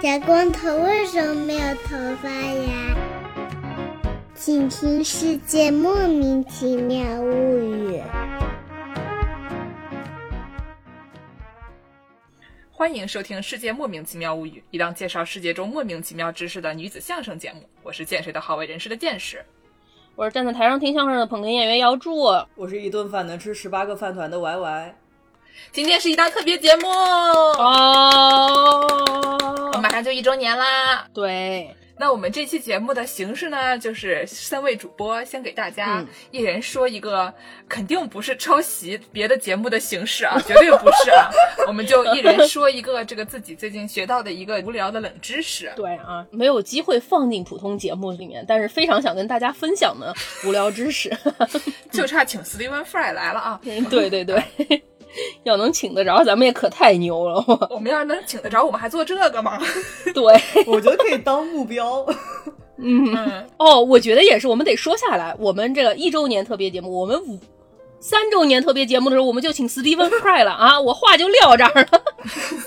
[0.00, 2.96] 小光头为什么没有头发呀？
[4.32, 7.96] 请听《世界莫名其妙物语》。
[12.70, 17.68] 欢迎收听《世界莫名其妙物语》，一档介绍世界中莫名其妙知识的女子相声节目。
[17.82, 19.44] 我是见谁都好为人师的见识。
[20.14, 22.20] 我是站在台上听相声的捧哏演员姚柱。
[22.54, 24.94] 我是一顿饭能吃十八个饭团的 Y Y。
[25.72, 26.86] 今天是一档特别节目
[27.58, 28.86] 哦，
[29.80, 31.06] 马上就一周年啦。
[31.12, 37.32] 对，那我们这期节目的形式呢，就是三位主播先给大家一人说一个，
[37.68, 41.30] 肯定不是抄袭别的节目的形式啊，绝对不是啊。
[41.66, 45.70] 我们就一人说一个这个自己最近学到的一个无聊的冷知识。
[45.76, 51.14] 对啊，没有机会放进普通节目里面，但是非常想跟大家分享的无聊知识，
[51.90, 53.60] 就差请 Steven Fry 来了啊！
[53.90, 54.42] 对对对。
[55.44, 57.44] 要能请得着，咱们也可太牛了。
[57.70, 59.58] 我们要是能请得着，我们还做这个吗？
[60.14, 60.22] 对，
[60.66, 62.06] 我觉得可以当目标。
[62.80, 64.46] 嗯，哦，我觉得也是。
[64.46, 67.38] 我们得说下来，我们这个一周年特别节目，我们五
[67.98, 70.80] 三周年特别节目的时候，我们就请 Steven Fry 了啊！
[70.80, 72.02] 我话就撂这儿了。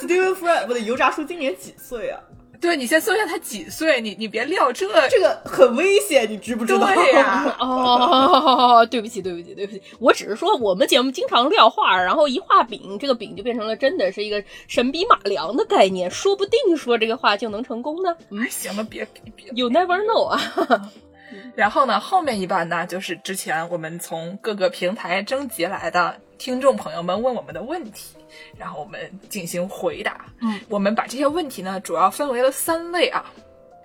[0.01, 2.19] Steven Fry，不对，油炸叔今年几岁啊？
[2.61, 6.85] 对你先搜一下他几岁，你你别撂这这个很危险，你知不知道？
[6.93, 18.15] 对呀， 哦，对不起，对不起，对不起，我只是说我们节目经常撂话，然后一画饼，这个饼就变成了真的是一个神笔马良的概念，说不定说这个话就能成功呢。
[18.29, 20.91] 嗯，行了，别别别，You never know 啊。
[21.55, 28.15] 然后呢，后面一半呢，就是之前我们从各个平台征集来的听众朋友们问我们的问题。
[28.57, 30.25] 然后我们进行回答。
[30.41, 33.23] 嗯，我们把这些问题呢，主要分为了三类啊。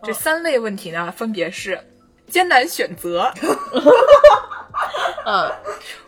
[0.02, 1.80] 这三类问题呢，分别是
[2.28, 3.32] 艰难选择，
[5.26, 5.50] 嗯，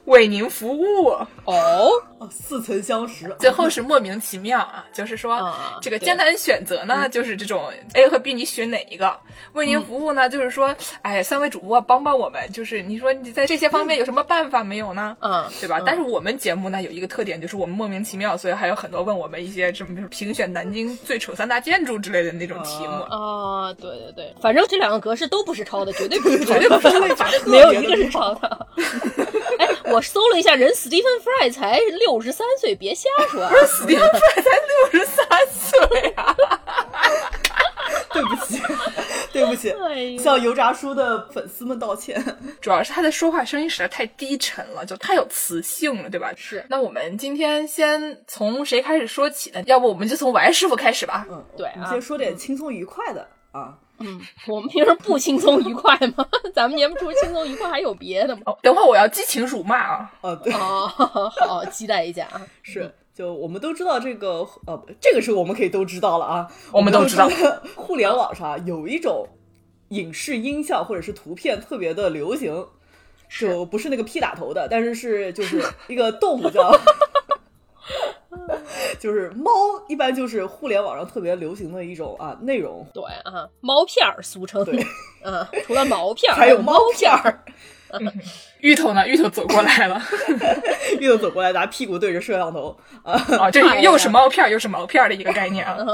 [0.09, 1.15] 为您服务
[1.45, 1.91] 哦，
[2.31, 3.35] 似曾相识。
[3.39, 9.15] 最后是莫名其妙啊，就是说这个艰难选择呢，就是这种 A 和 B，你选哪一个？
[9.53, 15.17] 为您服务呢，就是说，哎，三位主播帮帮我们，就是你说你在这些方面有什么办法没有呢？
[15.21, 15.79] 嗯，对吧？
[15.85, 22.95] 但是我们节目呢有一个特点，就是我们莫名其妙，所以还有很多问我们一些什么评选南京最丑三大建筑之类的那种题目。
[23.15, 26.99] 啊，对对对，反正这两个格式都不是抄的，绝对不是，绝对不是，
[27.49, 28.67] 没有一个是抄的。
[29.89, 33.43] 哎，我搜了一下，人 Stephen Fry 才六十三岁，别瞎说。
[33.43, 36.37] Stephen Fry 才六十三岁啊！
[38.13, 38.61] 对不起，
[39.33, 39.75] 对不起，
[40.19, 42.23] 向油炸叔的粉丝们道歉。
[42.61, 46.33] 主要是他的说话声音实在太低沉了，就太有磁性了，对吧？
[46.37, 46.65] 是。
[46.69, 49.63] 那我们今天先从谁开始说起呢？
[49.67, 51.27] 要不我们就从王师傅开始吧。
[51.31, 53.75] 嗯，对啊，先说点轻松愉快的啊。
[54.01, 56.27] 嗯，我们平时不轻松愉快吗？
[56.55, 58.43] 咱们节目除了轻松愉快还有别的吗？
[58.63, 60.13] 等会儿我要激情辱骂啊！
[60.21, 62.41] 哦，对，哦，好，期待一下啊。
[62.63, 66.49] 是，就我们都知道这个，呃，这个是我们可以都知道了啊。
[66.73, 67.29] 我们都知道，
[67.75, 69.29] 互联网上有一种
[69.89, 72.67] 影视音效或者是图片特别的流行，
[73.41, 76.71] 就不是那个 P 打头的，但是是就是 一个动物叫。
[78.99, 79.51] 就是猫，
[79.89, 82.87] 一般就是互联网上特别流行的一种啊内容。
[82.93, 84.65] 对啊，猫片儿俗称。
[84.65, 84.85] 对，
[85.25, 87.45] 嗯，除了毛片儿，还有猫片儿。
[88.61, 89.09] 芋头呢？
[89.09, 89.99] 芋头走过来了，
[91.01, 93.15] 芋头走过来，拿屁股对着摄像头啊！
[93.41, 95.87] 啊，这又是猫片儿又是毛片儿的一个概念啊！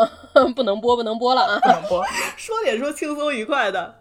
[0.56, 1.60] 不能播，不能播了啊！
[1.62, 2.04] 不能播。
[2.37, 3.94] 说点说轻松愉快的。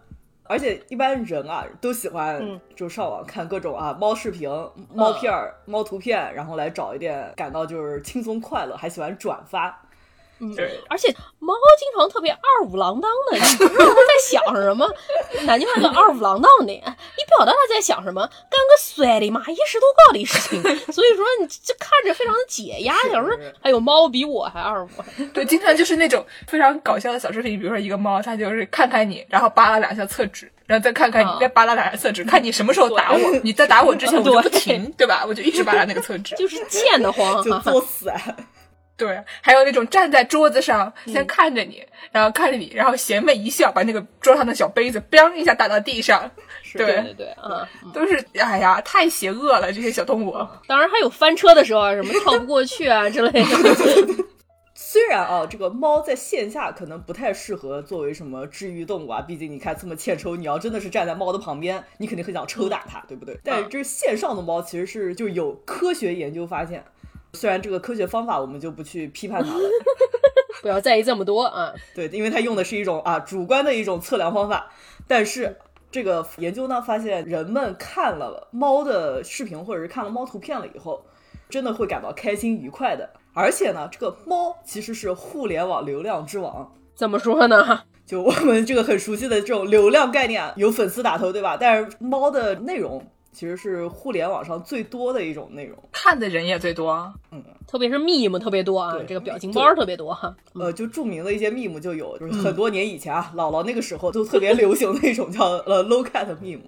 [0.46, 4.48] 而且一般人啊都喜欢就上网看各种啊猫视频、
[4.92, 9.80] 猫片儿、猫图片，然后来找一点感到就是轻松快乐，还喜欢转发。
[10.44, 10.56] 嗯，
[10.88, 14.88] 而且猫经常特别二五郎当的，你不知道它在想什么。
[15.44, 20.62] 南京话叫二五郎当的，你不晓得它在想什么，干个摔的嘛一十多高的事情。
[20.92, 22.94] 所以说你这看着非常的解压。
[23.10, 24.88] 想说还有猫比我还二五。
[25.32, 33.18] 对，经常就是那种非常搞笑的小视频，比如说一个猫，它就是看看你，然后扒拉两下厕纸，然后再看看你，再扒拉两下厕纸，看你什么时候打我。
[33.42, 35.24] 你在打我之前 我就不停，对吧？
[35.26, 38.12] 我就一直扒拉那个厕纸，就是贱的慌，就作死。
[38.96, 46.30] 对，还有那种站在桌子上先看着你，然后看着你，然后邪魅一笑，把那个桌上的小杯子“bang” 一下打到地上。
[46.74, 50.32] 对对对，啊，都是哎呀，太邪恶了这些小动物。
[50.68, 54.24] 当然还有翻车的时候啊，什么 跳不过去啊之类的。
[54.76, 63.38] 虽然啊，这个猫在线下可能不太适合作为什么治愈动物啊，毕竟你看这么欠抽，你要真的是站在猫的旁边，你肯定很想抽打它，对不对？
[63.42, 66.84] 但是这线上的猫其实是就有科学研究发现。
[67.34, 69.68] 虽然这个科学方法我们就不去批判它了，
[70.62, 71.74] 不要在意这么多啊。
[71.94, 74.70] 对，因为它用的是一种啊主观的一种测量方法。
[75.06, 75.56] 但是
[75.90, 81.04] 这个研究呢发现，人们看了猫的视频或者是看了猫图片了以后，
[81.50, 83.10] 真的会感到开心愉快的。
[83.34, 86.72] 而且呢，这个猫其实是互联网流量之王。
[86.94, 87.82] 怎么说呢？
[88.06, 91.56] 就我们这个很熟悉的这种流量概念，有粉丝打头，对吧？
[91.58, 93.04] 但是猫的内容
[93.34, 97.12] 其实是互联网上最多的一种内容，看的人也最多。
[97.32, 100.32] 嗯特别是 meme 特别多啊，对这个表情包特别多哈。
[100.54, 106.60] 呃，就著名的一些 meme 就有，就是很多年以前啊，姥姥那个时候都特别流行的一种叫呃 low cat meme，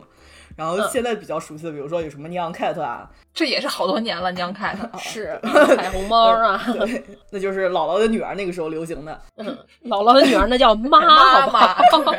[0.57, 4.77] 然后现在比较熟悉的，比如说有什么 neon cat 啊，这也是好多年了，娘 cat。
[4.99, 5.39] 是
[5.77, 9.21] 彩虹猫啊，对，那就是姥姥的女儿那个时候流行的。
[9.37, 9.47] 嗯
[9.85, 10.99] 姥姥的女儿那叫妈，
[11.53, 12.13] 妈好不好？
[12.13, 12.19] 妈，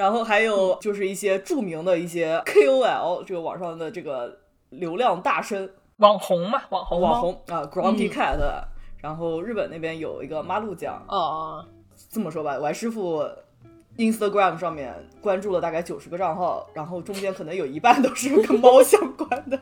[0.00, 4.34] 然后还有就是一些著名的一些 KOL，这个网上的这个
[4.70, 8.38] 流量大神网红嘛，网红网红啊，Grumpy Cat，、
[9.02, 11.62] 然后日本那边有一个马路酱，哦，
[12.08, 13.22] 这么说吧，我师傅
[13.98, 19.60] Instagram 上面关注了大概九十个账号，然后中间可能有一半都是跟猫相关的，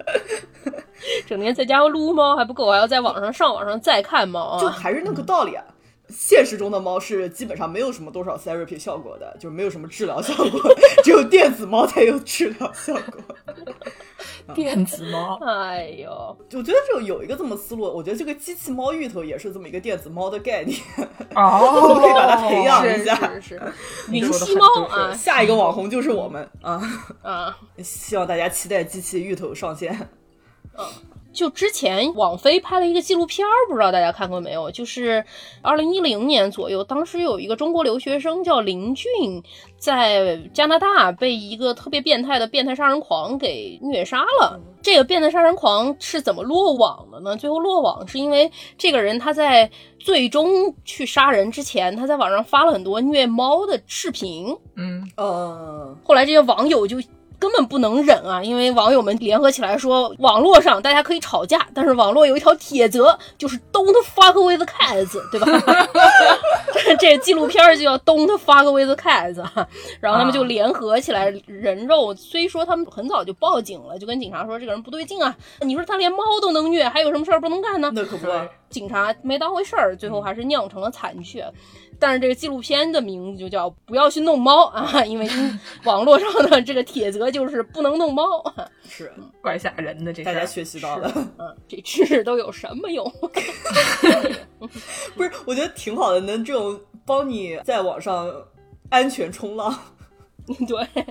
[1.26, 4.60] 整天在家撸猫还不够，还要在网上上网上再看猫啊。
[4.60, 5.64] 就还是那个道理啊。
[6.08, 10.60] 现实中的猫是基本上没有什么多少 therapy 效果的，就没有什么治疗效果，
[11.04, 13.22] 只有电子猫才有治疗效果。
[14.54, 15.38] 电子猫。
[15.44, 16.10] 哎呦，
[16.54, 20.80] 我觉得就有一个这么思路，我觉得这个机器猫芋头也是这么一个电子猫的概念，
[21.36, 23.14] 哦，可以把它培养一下。
[23.34, 23.62] 是是，
[24.10, 26.80] 云说得吸猫很对啊下一个网红就是我们啊！
[27.22, 27.58] 啊！
[27.82, 30.08] 希望大家期待机器芋头上线。
[31.32, 34.70] 就之前网飞拍了一个纪录片儿，不知道大家看过没有？
[34.70, 35.24] 就是
[35.62, 39.42] 二零一零年左右，当时有一个中国留学生叫林俊，
[39.76, 44.58] 在加拿大被一个特别变态的变态杀人狂给虐杀了。
[44.80, 47.36] 这个变态杀人狂是怎么落网的呢？
[47.36, 56.96] 最后落网是因为这个人他在最终去杀人之前，他在网上发了很多虐猫的视频，嗯，呃，后来这些网友就
[57.38, 65.86] 根本不能忍啊，因为网友们联合起来说，网络上大家可以吵架，但是网络有一条铁则，就是 Don't fuck with cats，对吧？
[66.72, 69.66] 这 这纪录片儿就叫 Don't fuck with cats，啊
[70.00, 72.14] 然后他们就联合起来人肉。
[72.14, 77.90] 虽说他们很早就报警了，就跟警察说这个人不对劲啊，你说他连猫都能虐，还有什么事儿不能干呢？
[77.94, 81.42] 那可不啊，警察没当回事儿，最后还是酿成了惨剧。
[81.98, 85.28] 但是这个纪录片的名字就叫“不要去弄猫”啊， 因为
[85.84, 88.24] 网络上的这个铁则就是不能弄猫。
[88.88, 89.12] 是
[89.42, 91.12] 怪吓人的这大家学习到了。
[91.38, 93.04] 嗯，这知识都有什么用？
[95.14, 98.32] 不是，我觉得挺好的，能这种帮你在网上
[98.90, 99.76] 安全冲浪。
[100.66, 101.04] 对，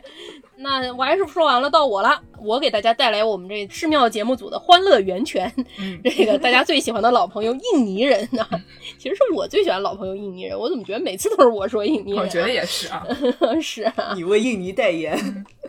[0.60, 2.22] 那我还是说完了，到我了。
[2.40, 5.52] 我给大家带来我们这寺庙节目组的欢乐源泉，
[6.04, 8.48] 这个大家最喜欢的老朋友印尼人啊、
[8.98, 12.24] 其实是我最喜欢老朋友印尼人，我怎么觉得每次都是我说印尼人、啊？
[12.24, 13.06] 我觉得也是啊。
[13.62, 15.18] 是啊，你为印尼代言，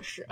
[0.01, 0.27] 是。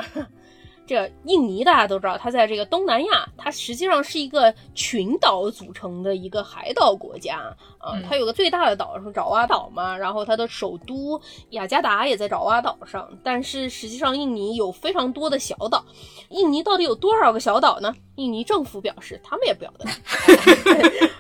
[0.87, 7.39] 这印尼大家都知道，它在这个东南亚，它实际上是一个群岛组成的一个海岛国家
[7.79, 7.95] 啊。
[7.95, 13.09] 嗯它有个最大的岛是爪哇岛嘛，然后它的首都雅加达也在爪哇岛上。
[13.23, 15.85] 但是实际上，印尼有非常多的小岛。
[16.31, 17.95] 印尼到底有多少个小岛呢？
[18.17, 19.87] 印尼政府表示，他们也不晓得。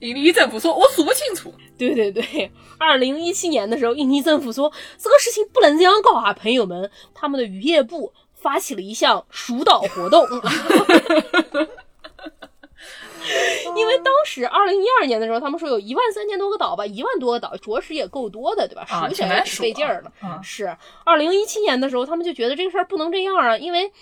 [0.00, 1.52] 印尼政府说，我数不清楚。
[1.76, 10.26] 对对对，二零一七年的时候，印尼政府说这个事情不能这样搞啊，朋友们，他们的渔业部发起了一项数岛活动。
[13.76, 18.84] 因为当时二零一二年的时候，他们说有一万三千多个岛吧，一万多个岛，着实也够多的，对吧？
[18.88, 20.10] 啊数起来挺费劲儿的。
[20.20, 23.92] 啊是二零一七年的时候，他们就觉得这个事儿不能这样啊，因为。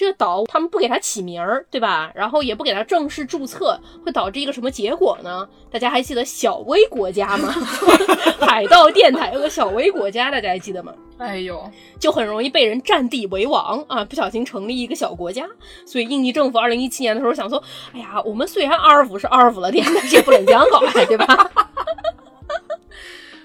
[0.00, 2.10] 这个岛他们不给它起名儿，对吧？
[2.14, 5.46] 然后也不给它正式注册，会导致一个什么结果呢？
[5.70, 7.54] 大家还记得小微国家吗？
[8.40, 10.94] 海盗电台有个小微国家，大家还记得吗？
[11.18, 14.02] 哎呦，就很容易被人占地为王啊！
[14.02, 15.46] 不小心成立一个小国家，
[15.84, 21.50] 所以印尼政府二零一七年的时候想说，哎呀，我们虽然阿尔府是阿尔府了点，但是也不能这样搞呀，对吧？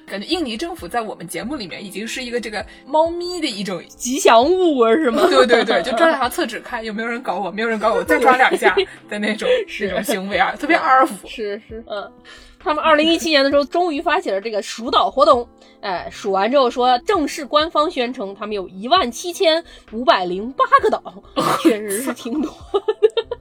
[0.05, 5.27] 感觉印尼政府在我们节目里面已经是一个这个猫咪的一种，吉祥物是吗？
[5.29, 8.75] 对对对，就抓两下厕纸看有没有人搞我，没有人搞我，再抓两下
[9.09, 11.15] 的那种这种行为啊，特别阿尔法。
[11.27, 12.12] 是是，嗯。
[12.57, 15.47] 他们二零一七年的时候，终于发起了这个数岛活动。
[15.81, 21.13] 哎，数完之后说，正式官方宣称他们有一万七千五百零八个岛，
[21.62, 23.38] 确实是挺多的。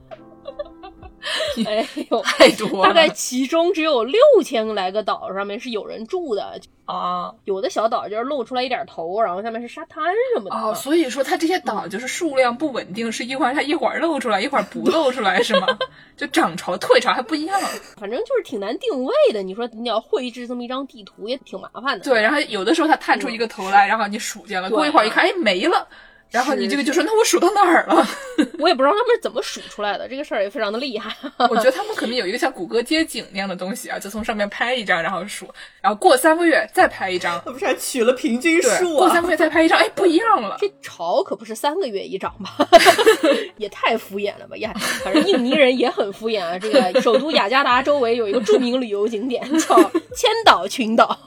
[1.65, 10.03] 哎呦， 太多了，大概其中只有六千来个岛上面是有人住的，啊有的小岛就是露出来一点头，然后下面是沙滩
[10.35, 10.55] 什么的。
[10.55, 15.67] 哦，所以说它这些岛就是数量不稳定，是一会儿它一会儿露出来，一会儿不露出来，是吗？
[16.15, 17.59] 就涨潮退潮还不一样。
[17.97, 19.41] 反正就是挺难定位的。
[19.41, 22.03] 你说你要绘制这么一张地图也挺麻烦的。
[22.05, 25.87] 对，然后有的时候它探出一个头来，然后你数见了，过一会儿一看，哎，没了。
[26.31, 28.05] 然后你这个就说那我数到哪儿了？
[28.59, 31.15] 我也不知道他们是怎么数出来的，这个事儿也非常的厉害。
[31.49, 35.47] 我觉得他们可能有一个像谷歌街景那样的东西啊，就从上面拍一张，然后数，
[35.81, 39.23] 然后过三个月再拍一张，他不是还取了平均，数啊过三？
[39.23, 40.57] 个月再拍一张，哎，不一样了。
[40.59, 42.67] 这潮可不是三个月一涨吧？
[43.57, 44.57] 也太敷衍了吧！
[44.57, 46.59] 呀反正印尼人也很敷衍啊。
[46.59, 49.75] 这个首都雅加达周围有一个著名旅游景点叫
[50.15, 51.17] 千岛群岛，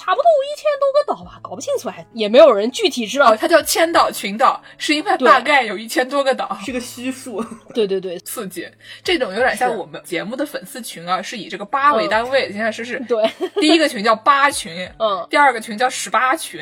[0.00, 3.36] 差不多一千多个岛吧，搞不清楚，还也没有人具体知道哦，。
[3.38, 6.58] 它叫千岛群岛，是因为对大概有一千多个岛。
[6.64, 8.66] 是个虚数， 对对对刺激，
[9.04, 12.50] 这种有点像我们节目的粉丝群啊，是以这个八为单位。
[12.50, 13.30] 现在是是，对，
[13.60, 16.60] 第一个群叫八群，嗯，第二个群叫十八群。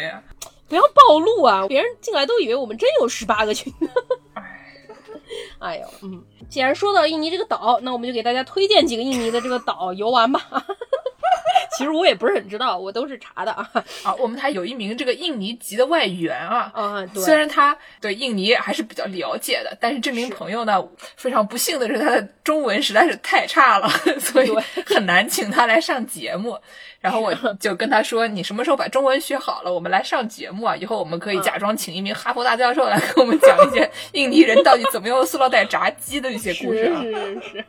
[0.68, 1.66] 不要暴露啊！
[1.66, 3.88] 别人进来都以为我们真有十八个群呢。
[5.61, 10.40] 哎呦，嗯，既然说到印尼这个岛，那我们就给大家推荐几个印尼的这个岛游玩吧。
[11.76, 13.68] 其实我也不是很知道，我都是查的啊。
[14.02, 16.70] 啊，我们台有一名这个印尼籍的外援啊。
[16.74, 20.82] 啊，对，虽然他对印尼还是比较了解的，但是这名朋友呢，
[21.16, 23.88] 非常不幸的是他的中文实在是太差了，
[24.20, 24.50] 所以
[24.86, 26.58] 很难请他来上节目。
[27.08, 30.76] 然后我 就跟他说：“你什么时候把中文学好了，我们来上节目啊？
[30.76, 37.00] 以后我们可以假装请一名哈佛大教授来给我们讲一些 印尼人到底怎么用塑料袋炸鸡的一些故事是啊。”
[37.40, 37.64] 是是是。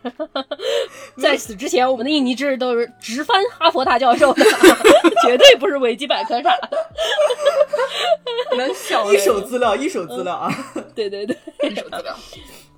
[1.23, 4.43] 在此之前，我们的印尼知识都是直翻哈佛大教授的，
[5.25, 6.69] 绝对不是维基百科啥的。
[8.57, 10.53] 能笑一手资料，一手资料啊！
[10.93, 11.37] 对对对。
[11.61, 12.13] 一手资料。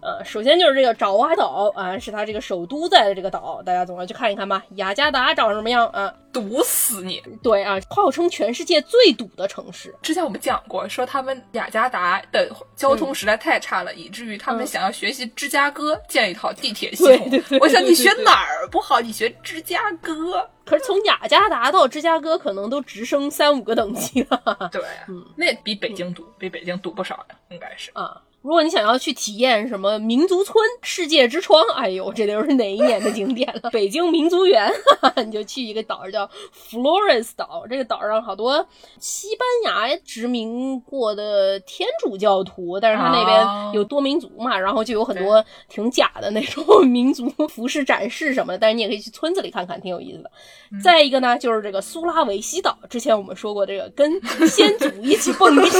[0.03, 4.63] 呃，首先就是这个爪哇岛啊，是它这个首都在的这个岛，大家总要去看一看吧。
[4.75, 6.11] 雅加达长什么样啊？
[6.51, 7.23] 堵死你！
[7.41, 9.95] 对啊，号称全世界最堵的城市。
[10.01, 17.29] 之前我们讲过，说他们雅加达的交通实在太差了，以至于他们想要学习芝加哥建一套地铁系统。
[17.29, 18.99] 对对对我想你学哪儿不好？
[18.99, 20.45] 你学芝加哥。
[20.65, 27.91] 可是从雅加达到芝加哥，可能都直升三五个等级了对，嗯那比北京堵，比北京堵不少呀，应该是。
[27.93, 28.21] 啊。
[28.41, 33.69] 如果你想要去体验什么民族村、世界之窗，哎呦，这都是哪一年的景点了？
[33.69, 34.67] 北京民族园，
[34.99, 36.27] 哈哈，你就去一个岛叫
[36.69, 38.67] Florence 岛，这个岛上好多
[38.99, 50.31] 西班牙殖民过的天主教徒，但是它那边有多民族嘛，然后就有很多挺假的那种民族服饰展示什么的，但是你也可以去村子里看看，挺有意思的。
[50.83, 54.19] 再一个呢，就是这个苏拉维西岛，之前我们说过，这个跟
[54.49, 55.69] 先祖一起蹦迪。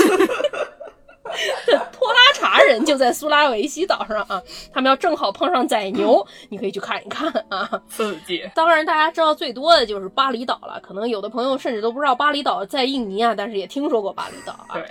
[2.02, 4.42] 拖拉查人就在苏拉维西岛上啊，
[4.74, 7.70] 他们要正好碰上宰牛， 你可以去看一看啊。
[7.88, 8.44] 刺激。
[8.56, 14.74] 当然，大家知道最多的就是巴厘岛了，可能有的朋友甚至都不知道巴厘岛在印尼啊，但是也听说过巴厘岛啊。
[14.74, 14.84] 对，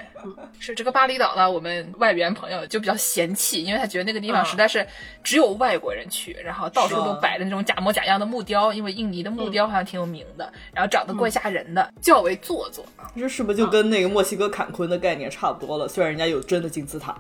[0.60, 4.86] 是这个巴厘岛呢，我们外援朋友就比较嫌弃，因为他觉得那个地方实在是
[5.24, 13.10] 只有外国人去，然后到处都摆的那种假模假样的木雕，因为印尼的木雕好像挺有名的，然后长得怪吓人的，较为做作啊。
[13.16, 15.88] 这是不是就跟那个墨西哥坎昆的概念差不多了？
[15.88, 17.16] 虽然人家有真的金字塔，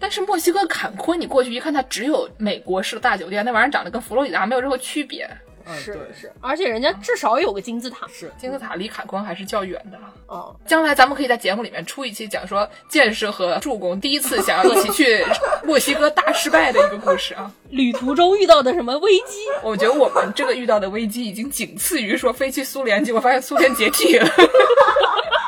[0.00, 5.28] 但是墨西哥坎昆，你过去一看，它只有美国式的大酒店，那玩意儿长得跟佛罗里达没有任何区别。
[5.66, 8.06] 嗯，是，是，而且人家至少有个金字塔。
[8.12, 9.98] 是金字塔离坎昆还是较远的。
[10.26, 15.24] 哦，将来咱们可以在节目里面出一期讲说建设和助攻第一次想要一起去
[15.64, 17.50] 墨西哥大失败的一个故事啊。
[17.70, 19.38] 旅途中遇到的什么危机？
[19.64, 24.28] 我觉得我们这个遇到的危机已经仅次于说飞去苏联，结果发现苏联解体了。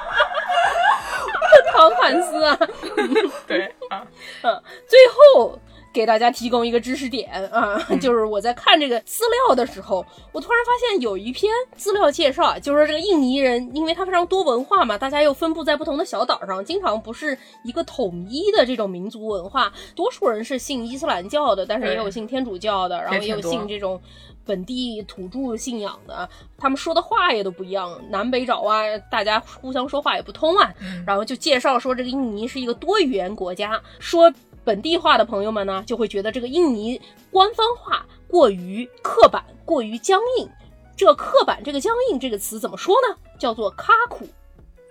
[1.77, 2.59] 唐汉斯啊！
[3.47, 4.07] 对啊，
[4.43, 5.59] 嗯，最后
[5.97, 23.99] 给大家提供一个知识点啊，就是我在看这个资料的时候，我突然发现有一篇资料介绍啊，就是说这个印尼人，因为他非常多文化嘛，大家又分布在不同的小岛上，经常不是一个统一的这种民族文化，多数人是信伊斯兰教的，但是也有信天主教的，然后也有信这种。
[24.47, 30.73] 本地土著信仰的，他们说的话也都不一样，南北找啊大家互相说话也不通啊。
[31.05, 34.33] 然后就介绍说，这个印尼是一个多语言国家，说
[34.67, 40.51] 本地话的朋友们呢，就会觉得这个印尼官方话过于刻板，过于僵硬。
[40.97, 43.17] 这刻板这个僵硬这个词怎么说呢？
[43.39, 44.27] 叫做卡苦。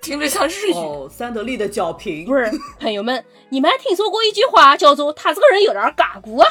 [0.02, 0.74] 听着像日语。
[0.76, 6.48] 哦，三得利的脚平不是，朋友们，你们还听说过一句话叫做“他这个人有点嘎咕啊”？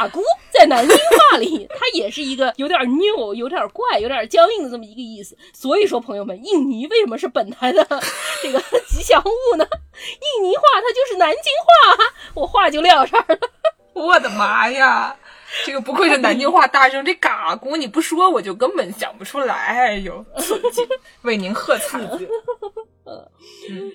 [0.00, 5.36] 嘎咕在南京话里，它也是一个有点拗、有点怪、有点僵硬的这么一个意思。
[5.52, 7.86] 所以说，朋友们，印尼为什么是本台的
[8.42, 9.66] 这个吉祥物呢？
[10.38, 11.52] 印尼话它就是南京
[11.98, 13.38] 话，我话就撂这儿了。
[13.92, 15.14] 我的妈呀！
[15.66, 19.54] 这个不愧是南京话大圣，这嘎咕你不说我就根本想不出来。
[19.54, 20.80] 哎呦，刺激！
[21.22, 21.98] 为您喝彩。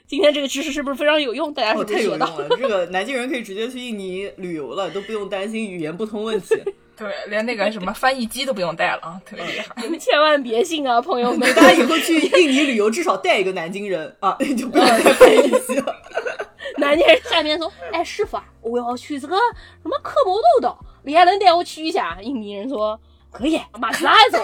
[0.07, 1.53] 今天这个知识是不是非常有用？
[1.53, 2.25] 大家是哦，不是学到？
[2.25, 2.57] 太有用了！
[2.57, 6.55] 这个南京人可以直接去印尼旅游了，都不用担心语言不通问题。
[6.97, 9.75] 对，连那个什么翻译机都不用带了啊，特别厉害。
[9.81, 11.41] 你们千万别信啊，朋友们！
[11.53, 15.95] 大家以后去印尼旅游，至少带一个南京人啊， 就不要带翻译机了。
[16.77, 19.35] 南京人下面说：“哎，师傅啊，我要去这个
[19.81, 22.97] 什么科摩豆岛，你还能带我去一下？”印尼人说
[23.29, 24.39] ：“可以，马上来走。”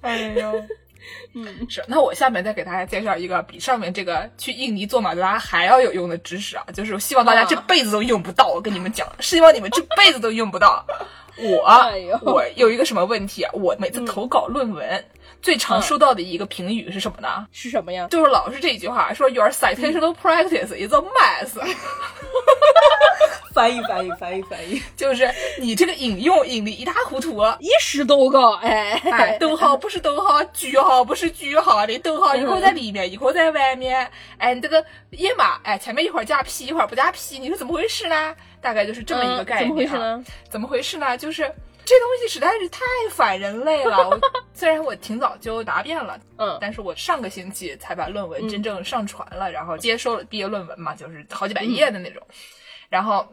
[0.00, 0.64] 哎呦，
[1.34, 1.84] 嗯，是。
[1.86, 8.48] 那我下面再给大家介绍一个比上面这个去印尼做马德拉还要有用的知识啊，就是希望大家这辈子都用不到。
[8.48, 10.84] 我跟你们讲，希望你们这辈子都用不到。
[11.38, 11.64] 我
[12.22, 13.50] 我有一个什么问题啊？
[13.54, 15.04] 我每次投稿论文。
[15.40, 17.46] 最常收到的一个评语是什么呢？
[17.52, 18.08] 是什么呀？
[18.10, 21.54] 就是老是这句话，说 Your citational practice is a mess。
[23.52, 25.28] 翻译翻译翻译翻译， 就是
[25.58, 38.34] 你这个引用引的一塌糊涂，一时都高，哎哎， 逗号不是逗号，句号不是句号的，逗号一会儿在里面，一会儿在外面，哎，你这个页码，哎，前面一会儿加 p，一会儿不加 p，你说怎么回事呢？
[38.60, 39.68] 大概就是这么一个概念。
[39.68, 40.24] 怎么回事呢？
[40.50, 41.16] 怎么回事呢？
[41.18, 41.52] 就是。
[41.90, 44.10] 这东西实在是太反人类了。
[44.52, 52.22] 虽然我挺早就答辩了，嗯，但是我上个星期才把论文真正上传了，然后接收了毕业论文嘛，就是好几百页的那种。
[52.88, 53.26] 然后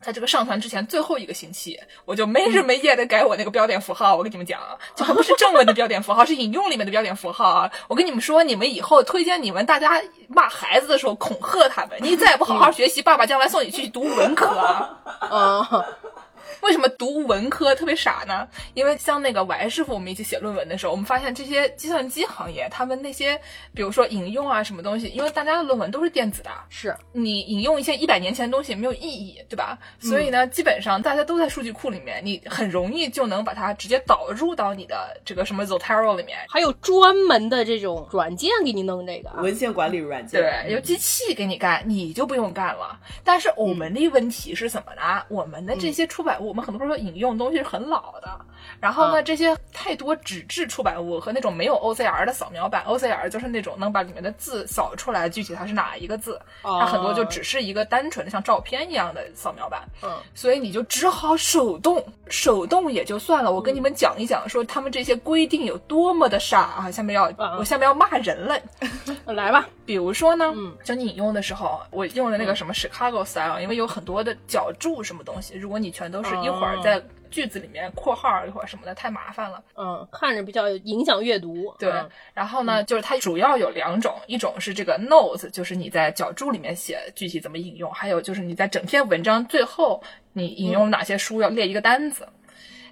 [0.00, 4.16] 在这个上传之前最后一个星期，我就没日没夜的改我那个标点符号。
[4.16, 4.60] 我跟你们讲，
[4.96, 7.70] 就还不是正文的标点符号，是引用里面的标点符号啊。
[7.88, 14.98] 我跟你们说，你们以后推荐你们大家骂孩子的时候恐吓他们，你再也不好好学习，爸爸将来送你去读文科啊。
[16.60, 18.46] 为什么读文科特别傻呢？
[18.74, 23.40] 因为像那个 Y 师傅，我们一起写论文的时候，我们发现这些 计算机行业，他们那些
[23.74, 29.78] 比如说引用啊什么东西，因为大家的论文都是电子的，是你引用一些一百年前的东西没有意义，对吧？
[29.98, 43.00] 所以呢，基本上大家都在数据库里面，你很容易就能把它直接导入到你的这个什么 Zotero 里面，还有专门的这种软件给你弄这个文献管理软件，对，有机器给你干，你就不用干了。
[43.24, 45.22] 但是我们的问题是什么呢？
[45.28, 46.41] 我们的这些出版物。
[46.42, 48.28] 我们很多时候引用东西是很老的，
[48.80, 63.52] 然后呢，这些太多纸质出版物和那种没有 OCR 的扫描版，OCR 就是那种能把里面的字扫出来，具体它是哪一个字，它很多就只是一个单纯的像照片一样的扫描版，嗯，所以你就只好手动，手动也就算了。
[63.52, 66.90] 我跟你们讲一讲，说他们这些规定有多么的傻啊！
[66.90, 68.58] 下面要我下面要骂人了，
[69.32, 69.68] 来吧。
[69.84, 70.52] 比如说呢，
[70.84, 76.31] 教你引用的时候，我用的那个什么 Chicago style，因为有很多的脚注什么东西，如果你全都是。
[76.42, 79.62] 一会儿在句子里面括号，一会儿什么的，太麻烦了。
[79.74, 81.74] 嗯，看着比较影响阅读。
[81.78, 81.90] 对，
[82.34, 90.02] 然后呢，就是它主要有两种，一种是这个 notes，就是你在脚注里面写具体怎么引用；还有就是你在整篇文章最后
[90.34, 92.28] 你引用哪些书要列一个单子。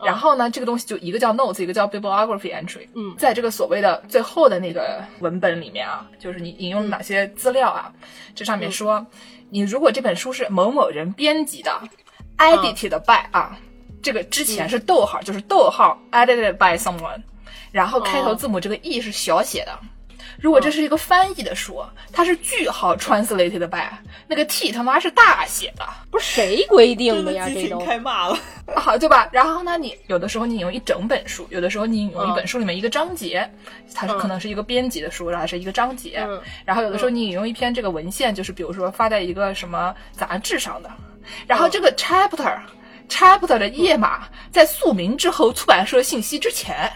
[0.02, 2.88] 然后呢，这个东西就一个叫 notes，一个叫 bibliography entry。
[2.94, 7.92] 嗯，在这个所谓的最后的那个文本里面啊，就是你引用哪些资料啊，
[8.34, 9.06] 这上面说，
[9.50, 11.70] 你如果这本书是某某人编辑的。
[12.40, 13.56] Edited by 啊，
[14.02, 17.22] 这个之前是逗号，就是逗号 edited by someone，
[17.70, 19.78] 然后开头字母这个 e 是小写的。
[20.38, 23.92] 如果这是一个翻译的书，它是句号 translated by，
[24.26, 25.86] 那个 t 他妈是大写的。
[26.10, 27.46] 不是谁规定的呀？
[27.52, 28.38] 这都开骂了，
[28.74, 29.28] 好对吧？
[29.32, 33.46] 然后呢，你有的时候你引用一整本书，有的时候你引用一本书里面一个章节，
[33.94, 36.26] 它是可能是一个编辑的书，然后是一个章节。
[36.64, 40.90] 然后有的时候你引用一篇这个文献，就是比如说发在一个什么杂志上的。
[41.46, 46.90] 然后这个 chapter，chapter 的页码在宿名之后，出版社信息之前，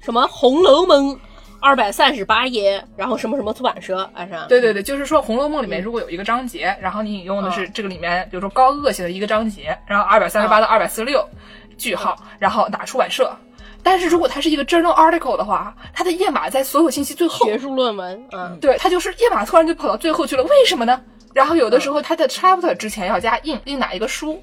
[0.00, 1.14] 什么《红楼梦》
[1.60, 11.28] 二百三十八页，然后什么什么出版社，啊是对对对，就是说《红楼梦》里面如果有一个章节，然后你引用的是这个里面，比如说高鹗写的一个章节，然后二百三十八到二百四十六，
[11.76, 13.36] 句号，然后打出版社。
[13.80, 17.46] 但是如果它是一个 journal article 的话，它的页码在所有信息最后。
[17.46, 21.00] 学术论文，嗯，对，它就是页码突然就跑到最后去了，为什么呢？
[21.34, 24.42] 然后有的时候它的 chapter 之前要加印印哪一个书，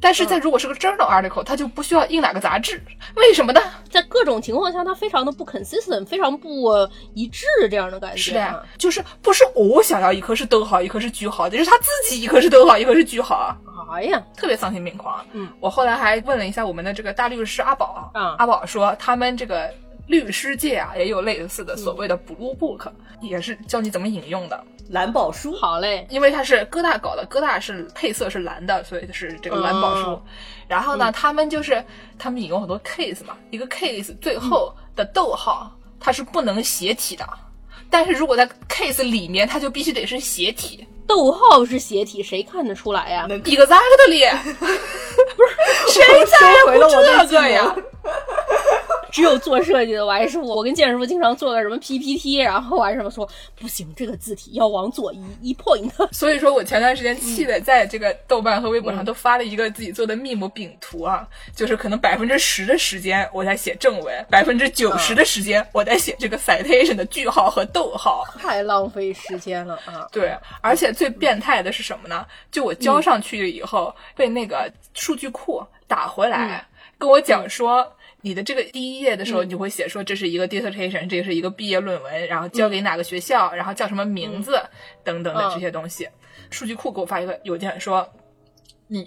[0.00, 2.80] 但是在如果是个 journal article，它就不需要印哪个杂志，
[3.14, 3.60] 为什么呢？
[3.90, 6.70] 在各种情况下，它非常的不 consistent，非常不
[7.14, 8.16] 一致，这样的感觉。
[8.16, 13.56] 是的，就是不是我想要一颗是逗号，一颗是句号，就是他自己一颗是逗号，一颗是句号啊！
[13.92, 15.24] 哎呀，特别丧心病狂。
[15.32, 19.72] 嗯，我后来还问了一下我们的这个大律师阿宝，啊，阿宝说他们这个
[20.06, 22.90] 律师界啊也有类似的所谓的 blue book，
[23.20, 24.64] 也是教你怎么引用的。
[24.90, 30.22] 蓝宝书，好嘞，因为它是哥大搞的，哥大是配色是蓝的，所以是这个蓝宝书。
[30.68, 31.84] 然后呢，他们就是
[32.16, 37.28] 他们引用很多 case 嘛，一个 case 最后的逗号它是不能斜体的，
[37.90, 40.86] 但是如果在 case 里面，它就必须得是斜体。
[41.06, 43.26] 逗号是斜体，谁看得出来呀？
[43.44, 44.32] 一个咋个的咧？
[44.58, 47.74] 不是 谁在乎这个呀？
[49.12, 53.26] 只有做设计的，我还是我跟建师傅经常做个什么 PPT，然后还是什么说
[53.58, 55.90] 不行，这个字体要往左移一 point。
[56.12, 70.06] 所以说我前段时间气的在这个豆瓣和微博上都发了一个自己做的 meme 饼图啊，就是可能百分之十的时间我在写正文，百分之九十的时间我在写这个 citation 的句号和逗号，太浪费时间了啊！
[70.12, 72.26] 对，而且最变态的是什么呢？
[72.50, 76.66] 就我交上去了以后，被那个数据库打回来，
[76.98, 77.92] 跟我讲说。
[78.22, 84.60] 你的这个第一页的时候，你就会写说这是一个 dissertation，这是一个毕业论文，然后交给哪个学校，然后叫什么名字
[85.04, 86.08] 等等的这些东西。
[86.50, 88.12] 数据库给我发一个邮件说，
[88.88, 89.06] 你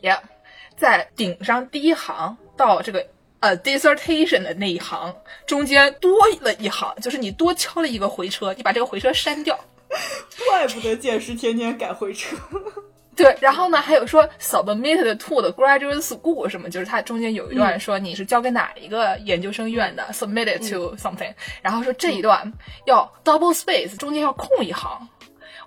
[0.77, 3.05] 在顶上第一行到这个
[3.41, 5.13] 呃 dissertation 的那一行
[5.45, 9.59] 中间多了一行，就是你多敲了一个回车，你把这个回车删掉。
[10.47, 12.35] 怪不得剑师天天改回车。
[13.15, 22.49] 对，然后呢，还有说 submitted to 的 graduate school 什么，就是它中间有一段说你是交给哪一个研究生院的，submitted to something，然后说这一段
[22.85, 25.09] 要 double space，中间要空一行。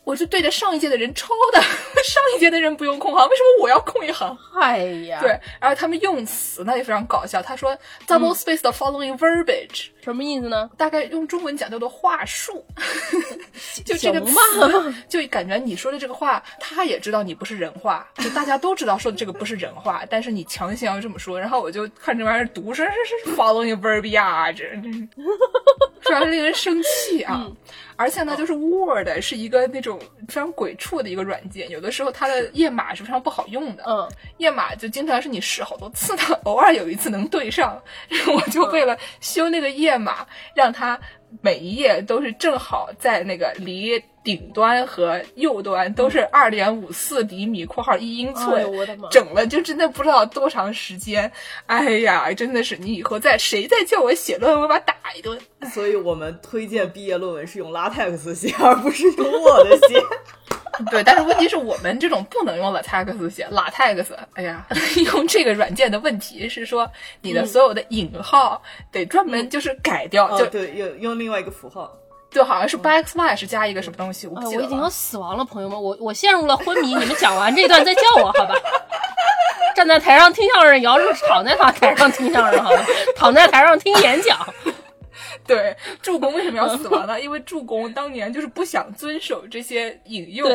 [0.05, 4.37] 我是对着上一届的人抄的，上一届的人不用空行，为什么我要空一行？
[4.59, 7.77] 哎呀，对，然后他们用词呢也非常搞笑，他说
[8.09, 10.69] double space the following verbiage，什么意思呢？
[10.77, 12.65] 大概用中文讲叫做话术，
[13.85, 22.93] 就这个词，就感觉你说的这个话，他也知道你不是人话，就大家都知道说的这个不是人话，但是你强行要这么说，然后我就看这玩意儿读，说是
[23.25, 24.57] 是 following verbiage，
[26.01, 27.47] 非常令人生气啊。
[27.95, 33.85] 而且呢，就是 Word 是一个那种非常鬼畜的一个软件，有的时候它的页码是非常不好用的。
[33.87, 37.81] 嗯，页码就经常是你试好多次的，偶尔有一次能对上。
[38.27, 40.99] 我就为了修那个页码，让它
[41.41, 44.03] 每一页都是正好在那个离。
[44.25, 48.65] 顶端和右端都是二点五四厘米（括号一英寸），
[49.11, 51.31] 整了就真的不知道多长时间。
[51.67, 55.39] 哎呀，真的是你以后再谁再叫我写论文，我把打一顿。
[55.73, 60.01] 所以我们推荐毕业论文是用 LaTeX 写，而不是用 Word 写。
[60.91, 64.67] 对，但是问题是我们这种不能用 LaTeX 写，LaTeX，哎呀，
[65.13, 71.95] 用这个软件的问题是说你的所有的引号得专门就是改掉，就对，用用另外一个符号。
[72.33, 74.59] 就好像是 backsplash 加一个什么东西，我不记得了。
[74.59, 76.95] 我已经要死亡了，朋友们，我我陷入了昏迷。
[76.95, 78.55] 你们讲完这段再叫我好吧？
[79.77, 82.85] 站在台上听相声，姚是躺在台上听相声好吧？
[83.17, 84.39] 躺在台上听演讲。
[85.47, 87.21] 对，助攻为什么要死亡呢？
[87.21, 90.49] 因为助攻当年就是不想遵守这些引用，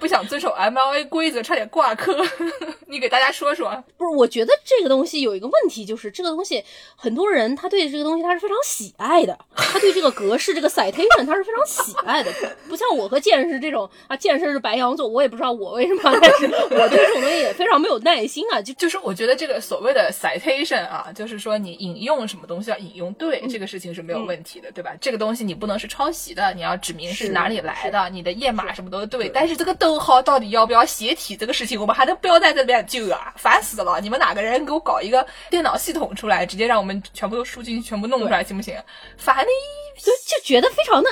[0.00, 2.16] 不想遵守 MLA 规则，差点挂科。
[2.88, 3.82] 你给大家说说。
[3.96, 6.64] 不是，我觉得这个东西有一个问题，就是这个东西
[6.96, 12.32] 很多人他对这个东西他是非常喜爱的，他对这个格式这个 citation 他是非常喜爱的，
[12.68, 18.60] 不像我和剑士这种啊，剑士是白羊座，我也不知道我为什么，但是我对这种东西也非常没有耐心啊。
[18.60, 24.23] 就 就是我觉得这个所谓的 citation 啊，就是说你引用什么东西要引用对，这个事情是没有。
[24.24, 24.92] 问题的对吧？
[25.00, 29.28] 这个东西你不能是抄袭的，你要指明是哪里来的，你的页码什么都对。
[29.28, 33.32] 但是这个逗号到底要不要斜体这个事情，我们还能不要在这边就啊？
[33.36, 34.00] 烦死了！
[34.00, 38.76] 你们哪个人给我搞一个电脑系统出来，直接让我们全部都输进去，全部弄出来行不行？
[39.16, 39.50] 烦的，
[39.98, 41.08] 就就觉得非常的。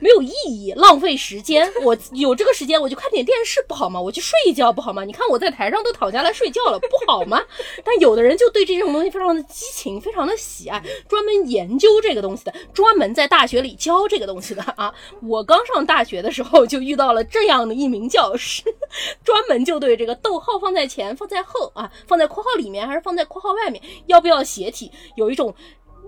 [0.00, 1.70] 没有意义，浪费时间。
[1.84, 4.00] 我有这个时间，我就看点电视不好吗？
[4.00, 5.04] 我去睡一觉不好吗？
[5.04, 7.42] 你看我在台上都躺下来睡觉了，不好吗？
[7.84, 14.94] 但有的人就对这种东西非常的激情，非常的喜爱，专门研究这个东西的，专门在大学里教这个东西的 啊。
[15.22, 18.62] 我刚上大学的时候就遇到了这样的一名教师，
[19.24, 25.54] 专门就对这个逗号放在前，放在后啊，放在括号里面还是放在括号外面，要不要斜体，有一种。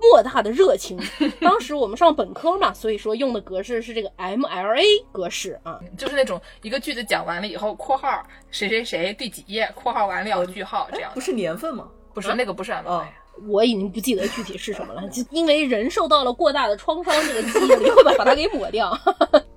[0.01, 0.99] 莫大的热情。
[1.41, 4.83] 当时我们上本科嘛，所以说用的格式是这个 MLA
[5.13, 8.09] 格式啊，就是那种一个句子讲完了以后，括号
[8.51, 11.11] 谁谁谁第几页，括号完了要句号这样。
[11.15, 11.89] 不是年份吗？
[12.13, 13.05] 不是，那个不是 MLA。
[13.49, 18.91] 我已经不记得具体是什么了，就因为人受到了过大的创伤，这个记忆力会把把它给抹掉。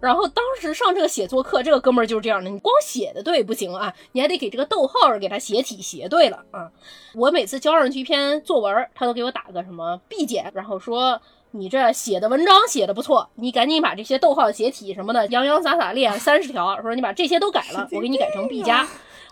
[0.03, 6.69] 然后当时上这个写作课，这个哥们儿就是这样的，你光写的对不行啊，你还得给这个逗号给他写体写对了啊。
[7.15, 18.85] 我每次交上去一篇作文，他都给我打个什么 B 减，然后说你这写的文章写的不错，你赶紧把这些逗号写体什么的洋洋洒洒列三十条，说你把这些都改了，我给你改成 B 加。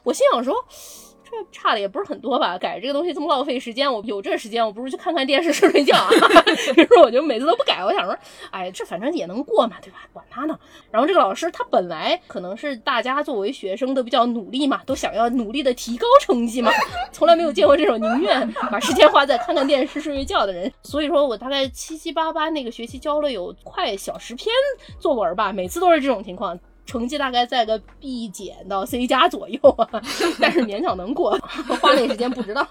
[0.03, 0.55] 我心想说。
[1.31, 2.57] 这差的也不是很多吧？
[2.57, 6.09] 改这个东西这么浪费时间，我有这时间，我不如去看看电视睡睡觉啊。
[6.75, 8.15] 于是我就每次都不改，我想说，
[8.51, 9.99] 哎，这反正也能过嘛，对吧？
[10.11, 10.59] 管他呢。
[10.91, 16.71] 然后这个老师他本来可能是大家作为学生都比较努力嘛，都想要努力的提高成绩嘛，
[17.13, 20.71] 从来没有见过这种宁愿把时间花在看看电视睡睡觉的人。
[20.83, 24.53] 所以说我大概七七八八那个学期交了有快小十篇
[24.99, 26.59] 作文吧，每次都是这种情况。
[26.85, 30.01] 成绩大概在个 B 减到 C 加左右啊，
[30.39, 31.31] 但是勉强能过。
[31.81, 32.65] 花那时间不知道，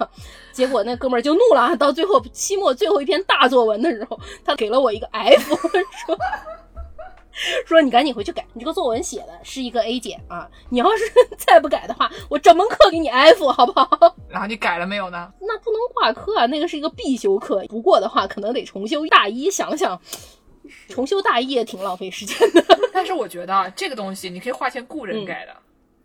[0.53, 6.19] 结果那哥们儿就怒了，到最后期末最后一篇大作文的时候，他给了我一个 F，说。
[7.65, 10.47] 说你赶紧回去改，你这个作文写的是一个 A 减啊！
[10.69, 11.05] 你要是
[11.39, 13.89] 再不改的话，我整门课给你 F，好不好？
[14.29, 15.33] 然后你改了没有呢？
[15.41, 19.51] 那不能挂科啊，那个是一个必修课，不过的话可能得重修大一。
[19.51, 19.99] 想想，
[20.89, 22.65] 重修大一也挺浪费时间的。
[22.93, 25.57] 但是我觉得啊，这个东西你可以花钱雇人改的。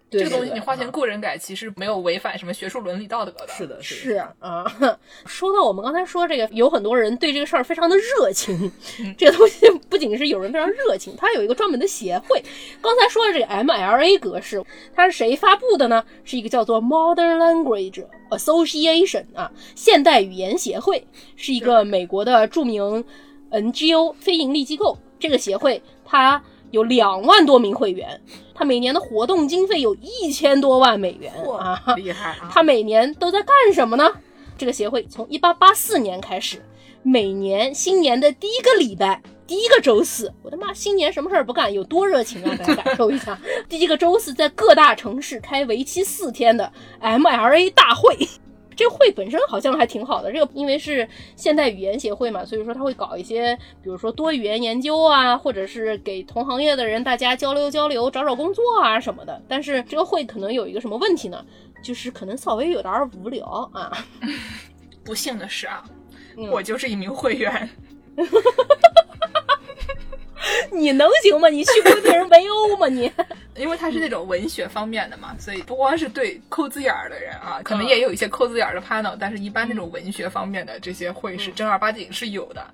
[0.08, 3.48] 这个东西你花钱雇人改，其实没有违反什么学术伦理道德的。
[3.50, 4.64] 是的，是啊。
[5.26, 8.72] 说到我们刚才说这个，有很多人对这个事儿非常的热情。
[9.18, 12.42] 这个东西不仅是有人非常热情，它有一个专门的协会。
[12.82, 14.64] 刚才说的这个 MLA 格式，
[14.96, 16.06] 它是谁发布的呢？
[16.24, 23.04] 是一个叫做 Modern Language Association 啊，现代语言协会，是一个美国的著名
[23.52, 24.98] NGO 非盈利机构。
[25.20, 26.44] 这个协会它。
[26.72, 28.20] 有两万多名会员，
[28.54, 32.50] 它每年的活动经费有一千多万美元啊，厉害啊！
[32.52, 34.12] 它每年都在干什么呢？
[34.58, 36.62] 这个协会从一八八四年开始，
[37.02, 42.54] 每年新年的第一个礼拜，第一个周四，我的妈，新年什么事儿不干，有多热情啊！
[42.58, 48.28] 大家感受一下， 第一个周四在各大城市开为期四天的 MLA 大会。
[48.76, 59.42] 这个会本身好像还挺好的，这个因为是现代语言协会嘛，所以说他会搞一些，比如说多语言研究啊，或者是给同行业的人大家交流交流、找找工作啊什么的。
[59.48, 61.44] 但是这个会可能有一个什么问题呢？
[61.82, 63.92] 就是可能稍微有点无聊啊。
[65.06, 65.84] 不幸的是啊，
[66.52, 67.70] 我就是一名会员。
[70.72, 71.48] 你能行吗？
[71.50, 72.88] 你去过别人围殴吗？
[72.88, 73.12] 你？
[73.58, 82.66] 因为他是那种文学方面的嘛，所以不光是对抠字眼儿的人啊，可能也有一些抠字眼儿的 panel，但是一般那种文学方面的这些会是正儿八经是有的。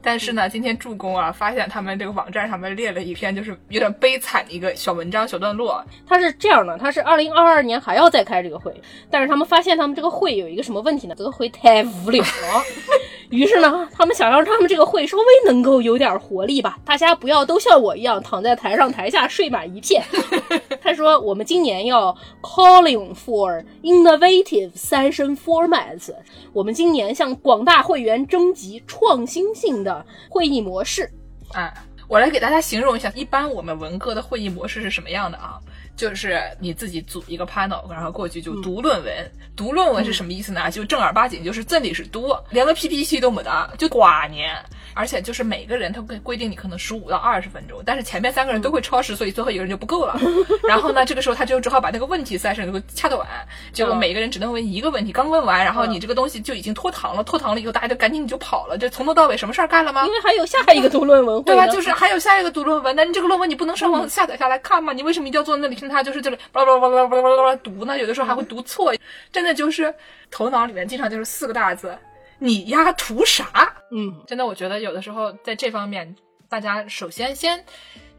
[0.00, 5.84] 但是呢，今天助攻啊，发现他们这个网站上面列了一篇就是有点悲惨的一个小文章、小段落。
[6.06, 8.72] 他是这样的，他是二零二二年还要再开这个会，
[9.10, 11.14] 但是他们发现他们这个会有一个什么问题呢？
[11.18, 12.64] 这个会太无聊了。
[13.30, 20.02] 于是呢，他们想让他们这个会稍微能够有点活力吧，大家不要都像我一样躺在台上台下睡满一片。
[20.80, 26.12] 他说，我们今年要 calling for innovative session formats，
[26.52, 31.10] 我们今年向广大会员征集创新性的会议模式。
[31.52, 31.72] 啊，
[32.08, 35.58] 我来给大家形容一下，一般我们文科的会议模式是什么样的啊？
[35.98, 39.12] 就是你自己组一个 panel，然后过去就读论文。
[39.56, 40.70] 读论文是什么意思呢？
[40.70, 44.54] 就正儿八经就是真理是读，连个 PPT 都没得，就寡年。
[44.94, 50.18] 而且就是每个人他规规定你可能十五到二十分钟，但是前面三个人都会超时，所以最后一个人就不够了。
[50.68, 53.26] 然后呢，这个时候他就只好把那个问题塞上，就掐短，
[53.72, 55.12] 结果每个人只能问一个问题。
[55.12, 58.78] 刚问完，然后你这个东西就已经拖堂了，拖堂了以后大家就赶紧就跑了。
[58.78, 60.04] 这从头到尾什么事儿干了吗？
[60.06, 61.66] 因为还有下一个读论文，对吧？
[61.66, 64.92] 就是还有下一个读论文，那你这个论文你不能上网下载下来看吗？
[64.92, 67.98] 你为什么一定要坐在那里听他就是这里巴拉巴拉巴拉巴拉巴拉读呢？
[67.98, 68.94] 有的时候还会读错，
[69.32, 69.94] 真的就是
[70.30, 71.96] 头脑里面经常就是四个大字。
[72.38, 73.74] 你丫图啥？
[73.90, 76.14] 嗯，真的，我觉得有的时候在这方面，
[76.48, 77.64] 大家首先先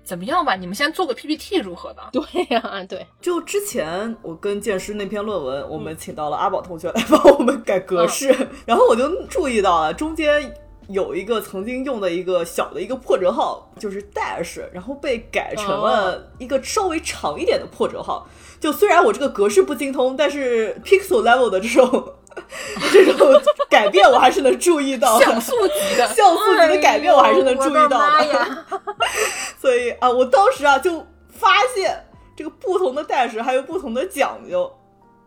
[0.04, 0.56] 怎么样吧？
[0.56, 2.02] 你们先做个 PPT 如何的？
[2.12, 3.08] 对呀，对。
[3.22, 10.54] 就之前我跟剑师那篇论文，我们请到了阿宝同学来 帮我们改格式，然后我就注意到了中间
[10.90, 18.28] 有一个曾经用的一个小的一个破折号，就是 dash，然后被改成了一个稍微长一点的破折号。
[18.60, 22.14] 就虽然我这个格式不精通，但是 pixel level 的这种。
[22.94, 23.28] 这种
[23.70, 28.66] 改变我还是能注意到，像素级的像素级的改变我还是能注意到的。
[29.60, 32.06] 所以啊，我当时啊就发现
[32.38, 34.72] 这个不同的 dash 还有不同的讲究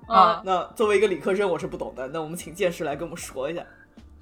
[0.06, 0.40] 啊。
[0.44, 2.08] 那作为一个理科生，我是不懂的。
[2.08, 3.62] 那我们请剑师来跟我们说一下。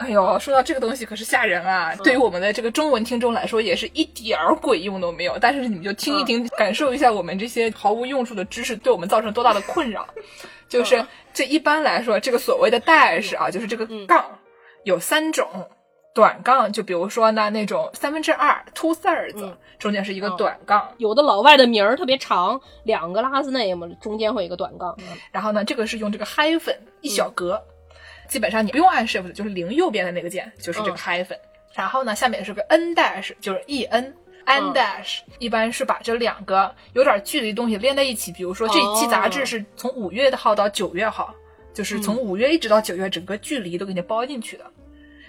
[0.01, 1.95] 哎呦，说到这个东西可是吓人啊！
[1.97, 5.39] 对于我们的这个中文听众来说，也是一点儿鬼用都没有。
[5.39, 10.09] 但是你们就听一听，感受一下我们这些毫无用处的知识对我们造成多大的困扰。
[10.69, 14.25] 就是这一般来说，这个所谓的 dash 啊，就是这个杠
[14.85, 15.47] 有三种，
[16.15, 20.89] 短杠就比如说呢那种三分之二 two thirds，中间是一个短杠。
[20.97, 24.97] 有的老外的名儿特别长，两个 last name 中间会有一个短杠。
[25.31, 27.63] 然后呢，这个是用这个 hyphen 一小格。
[28.31, 31.37] 基本上你不用按 shift，就是零右边的那个键，就是这个 hyphen。
[31.75, 34.14] 然后呢，下面是个 n dash，就是 e n
[34.73, 38.31] dash，一般是把这两个有点距离的东西连在一起。
[38.33, 41.35] 比如说这一期杂志是从五月的号到九月号，
[41.75, 44.64] 就是从五月一直到九月，整个距离都给你包进去的。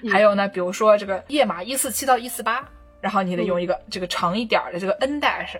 [0.09, 2.67] 还有呢，比如说这个页码一四七到一四八，
[3.01, 5.57] 然后你得用一个这个长一点的这个 n dash。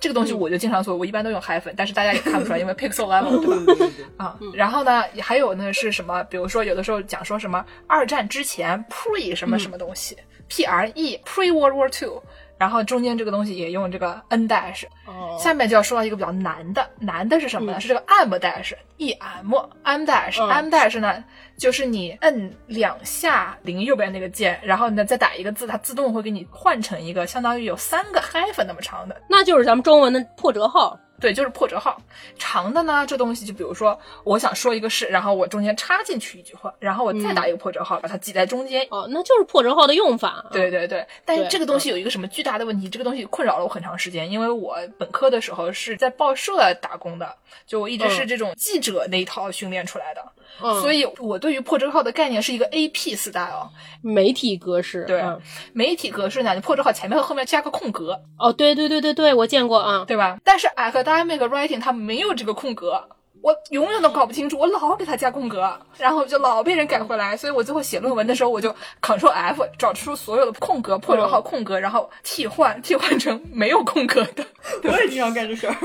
[0.00, 3.92] 这个东西我就经常做，我一般都用 hyphen，但是大家也看不出来， 因为 pixel level 对吧？
[4.18, 6.22] 啊，然后呢，还有呢是什么？
[6.24, 10.16] 比如说有的时候讲说什么二战之前 pre 什么什么东西
[10.48, 12.22] ，P R E pre World War Two，
[12.58, 14.84] 然后中间这个东西也用这个 n dash。
[15.06, 17.78] 哦，下面就要说到一个比较难的，难的是什么呢？
[17.78, 21.24] 嗯是这个 m dash e m m dash、嗯 m dash 呢，
[21.56, 29.20] 就是你摁两下零右边那个键，然后呢再打一个字，它自动会给你换成一个相当于有三个 hyphen 那么长的。
[29.28, 30.98] 那就是咱们中文的破折号。
[31.20, 31.96] 对，就是破折号。
[32.36, 38.84] 长的呢，这东西就比如说，我想说一个事，然后我中间插进去一句话，然后我再打一个破折号，把它挤在中间。
[38.90, 40.44] 哦，那就是破折号的用法。
[40.50, 42.88] 对对对，但是这个东西有一个什么巨大的问题？
[42.88, 47.32] 这个东西困扰了我很长时间，因为我本科的时候是在报社打工的，
[47.64, 55.04] 就我一直是嗯这种记者那一套训练出来的，嗯，所以我对于破折号的概念是一个 AP style，媒体格式。
[55.04, 55.40] 对嗯
[55.72, 60.04] 媒体格式呢，你破折号前面和后面加个空格，哦，对对对对对，我见过啊。
[60.06, 60.38] 对吧？
[60.44, 63.08] 但是 academic writing 它没有这个空格。
[63.42, 74.46] 我永远都搞不清楚，我老给它加空格，然后就老被人改回来，所以我最后写论文的时候，我就 Ctrl F 找出所有的空格、破折号、空格，然后替换替换成没有空格的。
[74.84, 75.76] 我也经常干这事儿。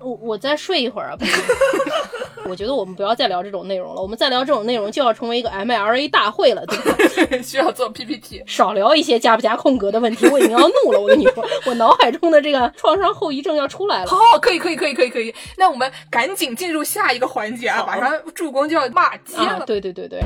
[0.00, 1.16] 我我再睡一会儿啊！
[2.48, 7.42] 我觉得我们不要再聊这种内容了，我们再聊这种内容就要成为一个 MLA 大会了，对吧？
[7.42, 8.42] 需要做 PPT。
[8.46, 11.00] 少聊一些加不加空格的问题，我已经要怒了。
[11.00, 14.10] 我跟你说，我脑海中的这个创伤后遗症要出来了。
[14.10, 15.34] 好，可以，可以，可以，可以，可以。
[15.58, 17.84] 那我们赶紧进入下一个环节啊！
[17.86, 20.20] 马上助攻就要骂街啊了。，对对对对，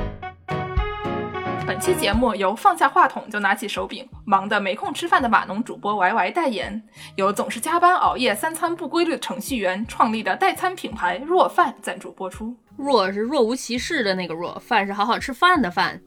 [1.65, 6.83] 本期节目由放下话筒就拿起手柄，忙得没空吃饭的码农主播 Y Y 代言，
[7.15, 12.57] 由总是加班熬夜、三餐不规律的程序员创立的代餐品牌若饭赞助播出。
[12.77, 16.01] 若是若无其事的那个若，饭是好好吃饭的饭。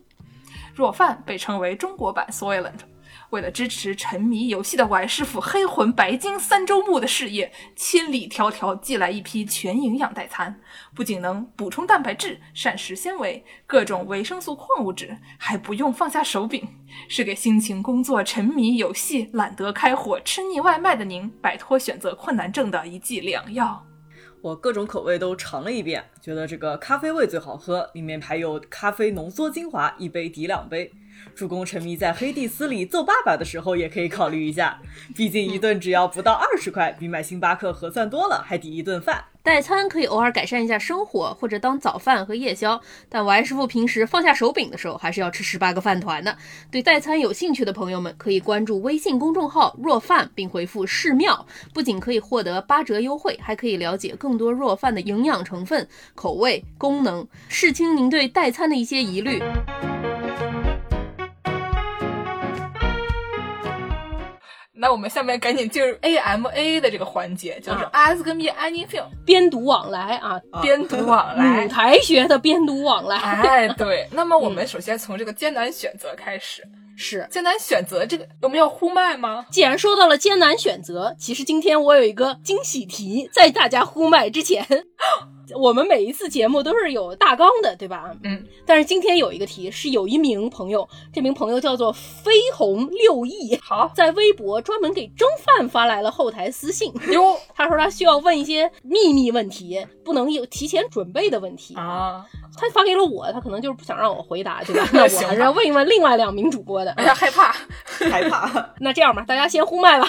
[0.74, 2.82] 若饭被称为中国版 Soylent。
[3.36, 10.62] 为了支持沉迷游戏的 Y 师傅黑魂白金三周目的事业，千里迢迢寄来一批全营养代餐，
[10.96, 16.66] 不仅能补充蛋白质、膳食纤维、各种维生素、矿物质，还不用放下手柄，
[17.10, 23.86] 是给辛勤工作、沉迷游戏、懒得开火、吃腻外卖的您摆脱选择困难症的一剂良药。
[24.42, 30.90] 我各种口味都尝了一遍，觉得这个咖啡味最好喝，里面还有咖啡浓缩精华，一杯抵两杯。
[31.36, 34.80] 助攻沉迷在黑蒂斯里揍爸爸的时候，也可以考虑一下，
[35.14, 39.26] 毕竟一顿只要不到二十块，比买星巴克合算多了，还抵一顿饭。
[39.44, 42.82] 代餐可以偶尔改善一下生活，或者当早饭和夜宵。
[43.08, 46.36] 但王师傅平时放下手柄的时候，还是要吃十八个饭团的。
[46.72, 51.46] 对代餐有兴趣的朋友们，可以关注微信公众号“若饭”，并回复“寺庙”，
[51.76, 59.40] 不仅可以获得八折优惠，还可以了解更多若饭的营养成分、口味、功能，视清您对代餐的一些疑虑。
[64.86, 71.68] 那我们下面赶紧进入 AMA 的这个环节，就是啊 Ask me anything，边读往来啊，边读往来舞。
[71.68, 74.08] 台学的边读往来、哎，对。
[74.14, 76.62] 那么我们首先从这个艰难选择开始。
[76.96, 77.28] 是。
[77.32, 79.48] 艰难选择这个，我们要呼麦吗？
[79.50, 84.64] 既然说到了艰难选择，其实今天我有一个惊喜题，在大家呼麦之前，
[85.54, 88.12] 我们每一次节目都是有大纲的，对吧？
[88.24, 101.76] 嗯，但是今天有一个题，是有一名朋友，这名朋友叫做飞鸿六翼，好在微博专门给蒸饭发来了后台私信，哟他说他需要问一些秘密问题，不能有提前准备的问题。
[101.76, 102.26] 啊！
[102.58, 104.88] 他发给了我，他可能就是不想让我回答，对吧？
[104.94, 106.92] 那我还是要问一问另外两名主播的。
[106.94, 107.54] 哎呀，害怕，
[108.10, 108.70] 害怕。
[108.80, 110.08] 那这样吧，大家先呼麦吧。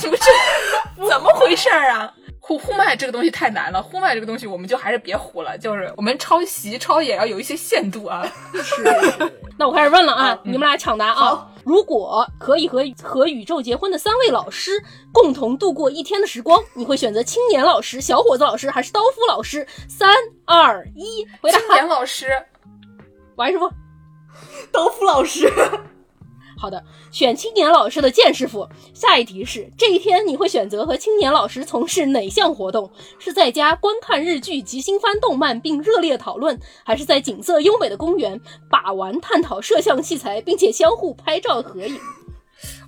[0.00, 2.14] 你们这怎么回事儿啊？
[2.44, 8.26] 呼呼麦这个东西太难了，呼麦这个东西我们就还是别呼了，就是我们抄袭抄也要有一些限度啊。
[8.52, 8.82] 是
[9.56, 11.48] 那我开始问了啊，你们俩抢答啊。
[11.64, 14.72] 如果可以和和宇宙结婚的三位老师
[15.12, 19.64] 共同度过一天的时光，你会选择青年老师、小伙子老师还是刀夫老师？
[19.88, 20.12] 三
[20.44, 21.58] 二一，回答。
[21.60, 22.26] 青年老师，
[23.36, 23.70] 王师傅，
[24.72, 25.48] 刀夫老师，
[26.62, 28.68] 好的，选青年老师的剑师傅。
[28.94, 32.88] 下一题是：这一天你会选择和青年老师从事哪项活动？
[33.18, 41.98] 是在家观看日剧及新番动漫并热烈讨论，还是在景色优美的公园把玩探讨摄像器材，并且相互拍照合影？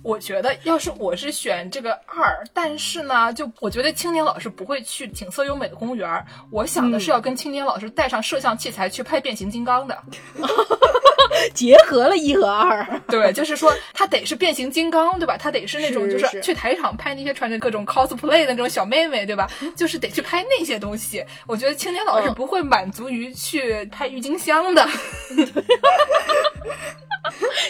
[0.01, 10.01] 我觉得要是我是选这个二，但是呢，就我觉得青年老师不会去景色优美的公园，我想的是要跟青年老师带上摄像器材去拍变形金刚的。
[11.53, 12.85] 结合了一和二。
[13.07, 15.37] 对，就是说他得是变形金刚，对吧？
[15.37, 19.49] 他得是那种就是是去台场拍那些穿着各种 cosplay 的那种小妹妹，对吧？
[19.75, 21.23] 就是得去拍那些东西。
[21.47, 24.87] 我觉得青年老师嗯不会满足于去拍郁金香的。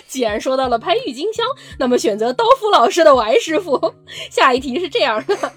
[0.08, 1.46] 既然说到了拍郁金香，
[1.80, 3.96] 那么选择刀夫老师的 Y 师傅。
[4.30, 5.54] 下一题是这样的：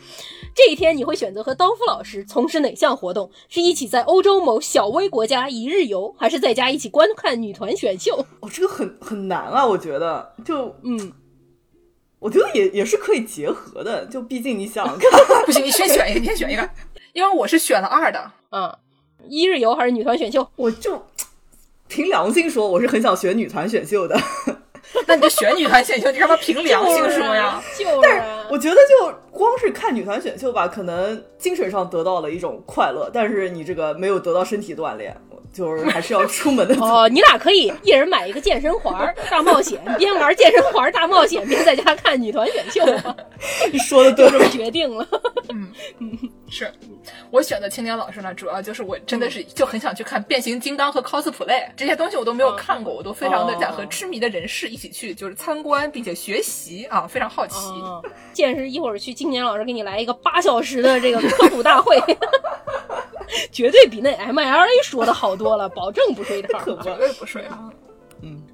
[0.59, 3.31] 这一天你会选择和刀夫老师从事哪项活动？
[3.49, 8.27] 是一起在欧洲某小微国家一日游，还是在家一起观看女团选秀？
[8.41, 11.13] 哦，这个很很难啊，我觉得就嗯，
[12.19, 15.09] 我觉得也也是可以结合的，就毕竟你想想看，
[15.47, 16.69] 不行，你先选一个，你先选一个，
[17.13, 18.33] 因为我是选了二的。
[18.51, 18.77] 嗯，
[19.29, 20.45] 一日游还是女团选秀？
[20.57, 21.01] 我就
[21.87, 24.21] 凭良心说，我是很想选女团选秀的。
[25.07, 27.63] 那你就选女团选秀，你干嘛凭良心说呀？
[27.79, 35.17] 就是啊，我觉得就光是看女团选秀吧，可能精神上得到了一种快乐，但是你这个没有得到身体锻炼，
[35.53, 36.75] 就是还是要出门的。
[36.85, 42.85] 哦，你俩可以一人买一个健身环儿大冒险，边玩健身环儿大冒险，边在家看女团选秀，
[43.73, 45.07] 你说的对就这么决定了。
[45.51, 45.71] 嗯
[46.01, 46.19] 嗯
[46.51, 46.73] 是
[47.31, 57.59] 我选的青年老师呢，主要就是我真的是就很想去看变形金刚和 cosplay 这些东西，我都没有看过，我都非常的想和痴迷的人士一起去，就是参观并且学习啊，非常好奇。
[57.59, 58.03] 哦，
[58.39, 62.01] 见识一会儿去青年老师给你来一个八小时的这个科普大会，
[63.51, 66.61] 绝对比那 MLA 说的好多了，保证不睡套。
[66.80, 67.68] 绝对不睡啊！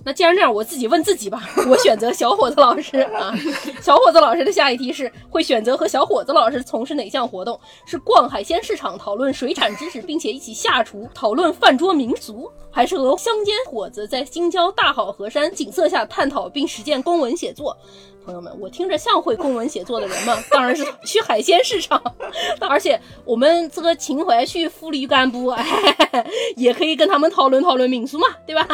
[0.04, 3.34] 那既然这样，我自己问自己吧，我选择小伙子老师 啊。
[3.80, 7.58] 小伙子老师的下一题是：会选择和小伙子老师从事哪项活动？
[7.86, 17.76] 是逛海鲜市场讨论水产知识，并且一起下厨讨论饭桌民俗，还是和乡间伙子在京郊大好河山景色下探讨并实践公文写作？
[18.26, 20.36] 朋友们，我听着像会公文写作的人吗？
[20.50, 22.02] 当然是去海鲜市场，
[22.60, 25.64] 而且我们这个秦淮区妇女干部，哎，
[26.56, 28.66] 也可以跟他们讨论讨论民俗嘛，对吧？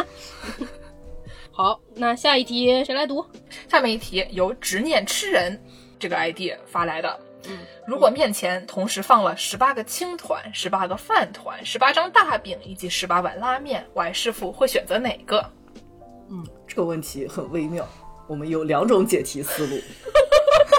[1.53, 3.25] 好，那下一题谁来读？
[3.69, 5.61] 下面一题由执念吃人
[5.99, 7.19] 这个 ID 发来的。
[7.47, 15.43] 嗯如果面前同时放了十八个青团、十八个饭团、十八张大饼以及十八碗拉面，Y 师傅会选择哪个？
[16.29, 17.85] 嗯这个问题很微妙，
[18.27, 19.75] 我们有两种解题思路。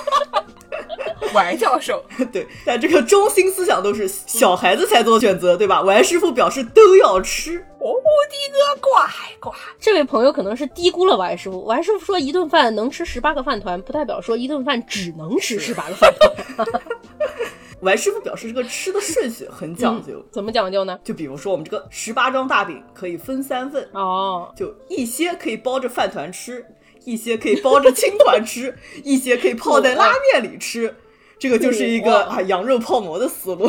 [1.33, 5.81] Y 教授， 对，但这个中心思想都是小孩子才做选择，对吧？
[5.83, 7.95] 王师傅表示都要吃，哦，
[8.31, 9.03] 的个乖
[9.41, 11.65] 乖，这位朋友可能是低估了王师傅。
[11.65, 16.13] 王师傅说一顿饭能吃十八个饭团，不代表说一顿饭只能吃十八个饭
[16.57, 16.69] 团。
[17.81, 20.99] 王师傅表示这个吃的顺序很讲究，怎么讲究呢？
[21.03, 26.65] 就比如说我们这个十八张大饼可以分三份，哦，就一些可以包着饭团吃，
[27.05, 30.95] 一些可以包着青团吃， 一些可以泡在拉面里吃。
[31.43, 33.69] 这个就是一个啊羊肉泡馍的思路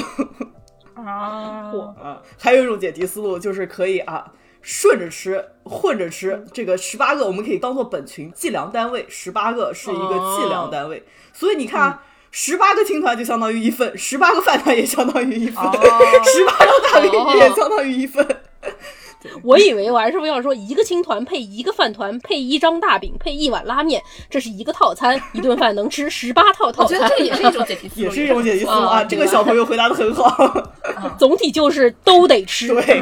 [0.94, 2.22] 啊， 啊。
[2.40, 6.46] 还有一种解题思路就是可以啊顺着吃，混着吃。
[6.54, 11.04] 这个十八个我们可以当做本群计量单位，十八个是一个计量单位。
[11.34, 12.04] 所以你看啊。
[12.36, 15.72] 十八个青团就相当于一份，十八个饭团也相当于一份，哦
[16.24, 18.26] 十八张大饼也相当于一份。
[19.44, 27.16] 我以为王师傅要说一个青团配一个饭团配一张大饼配一碗拉面，这是一个套餐，一顿饭能吃 十八套套餐我觉得。
[27.18, 29.00] 这也是一种解题思路， 也是一种解题思路啊！
[29.00, 30.74] 啊这个小朋友回答的很好。
[31.18, 32.68] 总体就是都得吃。
[32.68, 33.02] 对，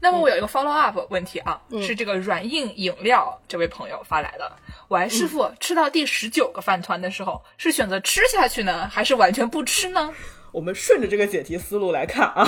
[0.00, 4.50] 那么我有一个 follow up 问题啊，嗯是这个软硬饮料这位朋友发来的。
[4.88, 10.12] 喂师傅吃到第十九个饭团的时候，是选择吃下去呢，还是完全不吃呢？
[10.52, 12.46] 我们顺着这个解题思路来看啊，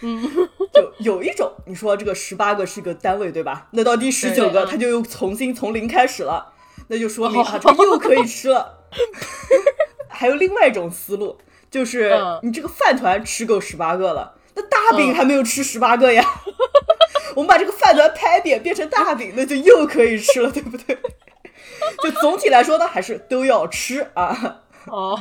[0.00, 3.68] 嗯，就有一种，你说这个十八个是个单位对吧？
[3.72, 6.52] 那到第十九个，对它就又重新从零开始了，
[6.88, 8.78] 那就说明啊，这又可以吃了。
[10.08, 11.38] 还有另外一种思路，
[11.70, 16.24] 就是嗯你这个饭团吃够十八个了，那大饼还没有吃十八个呀。
[17.36, 20.98] 我们把这个饭团拍扁变成大饼，那就又可以吃了，对不对？
[22.02, 24.62] 就总体来说呢，还是都要吃啊。
[24.86, 25.20] 哦，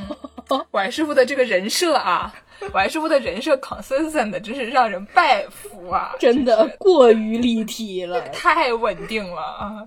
[0.71, 2.33] 管师傅的这个人设啊
[2.73, 8.21] ，Y 师傅的人设 consistent 真是让人拜服啊，真的过于立体了。
[8.33, 9.85] 太稳定了啊。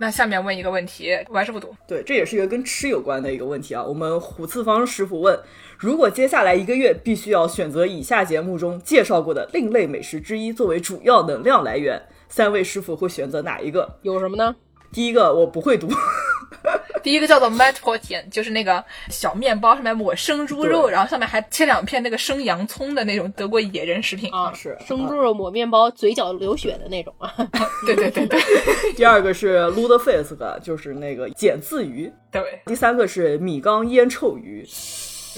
[0.00, 3.82] 那下面问一个问题还师傅读，对，这也是一个跟吃有关的一个问题啊。
[3.82, 5.36] 我们虎次方师傅问：
[5.76, 13.98] 如果接下来一个月必须要选择以下节目中介绍过的另类美食之一作为主要能量来源，三位师傅会选择哪一个？
[14.02, 14.54] 有什么呢？
[14.92, 15.88] 第一个我不会读，
[17.02, 24.30] 第一个叫做 Matt p o t i a n 就是那个小面包上面抹生猪肉，然后上面还切两片那个生洋葱的那种德国野人食品。
[24.32, 24.76] 啊，是。
[24.86, 27.32] 生猪肉抹面包，嘴角流血的那种啊。
[27.86, 28.40] 对对对对。
[28.96, 32.12] 第二个是 Ludafisk，就是那个碱渍鱼。
[32.30, 34.66] 对，第三个是米缸腌臭鱼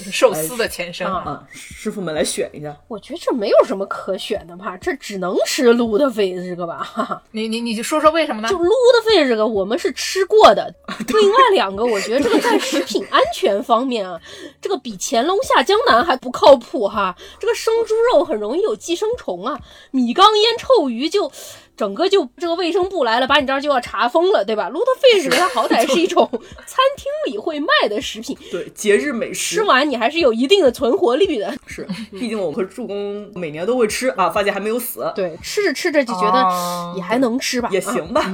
[0.03, 1.23] 就 是寿司的前身啊。
[1.25, 2.75] 啊，师傅们来选一下。
[2.87, 6.77] 我觉得这没有什么可选的吧，这只能吃撸的费这个吧。
[6.83, 8.57] 哈 哈你你你就说说为什么呢就？
[8.57, 10.73] 撸的费这个我们是吃过的，
[11.07, 14.19] 另外两个我觉得这个在食品安全方面啊，
[14.59, 17.15] 这个比乾隆下江南还不靠谱哈。
[17.39, 19.59] 这个生猪肉很容易有寄生虫啊，
[19.91, 21.31] 米缸腌臭鱼就。
[21.77, 24.69] 整个就这个卫生部来了，把你这儿就要查封了，对吧？
[24.69, 31.53] 撸的费这个它好歹 是一种餐厅里会卖的食品，对，节日美食吃完你还是有一定的存活率的。
[31.65, 38.31] 是，毕竟我和助攻每年都会吃啊，发现还没有死，对，吃着吃着就觉得哦也还能吃吧，也啊行吧。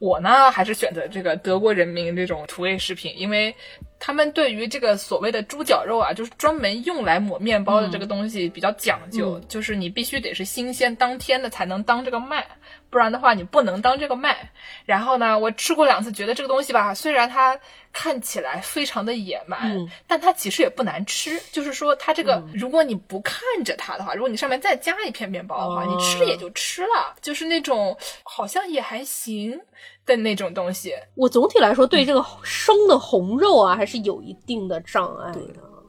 [0.00, 3.54] 我呢还是选择这个德国人民这种土味食品，因为
[3.98, 12.46] 他们对于这个所谓的猪脚肉啊，就是专门用来抹面包的这个东西比较讲究，就是你必须得是新鲜当天的才能当这个卖。
[12.94, 14.48] 不然的话，你不能当这个卖。
[14.84, 17.58] 然后呢，我吃过两次，觉得这个东西吧，虽然它
[17.92, 19.76] 看起来非常的野蛮，
[20.06, 21.36] 但它其实也不难吃。
[21.50, 29.60] 就是说，它这个，如果你不看着它的话，如果你上面再加一片面包的话，你吃了也就吃了，就是那种好像也还行
[30.06, 30.94] 的那种东西。
[31.16, 35.40] 我总体来说对这个生的红肉啊，还是有一定的障碍的。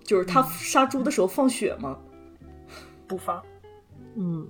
[0.03, 1.95] 就是他杀猪的时候放血吗？
[3.07, 3.39] 不放。
[4.15, 4.47] 嗯。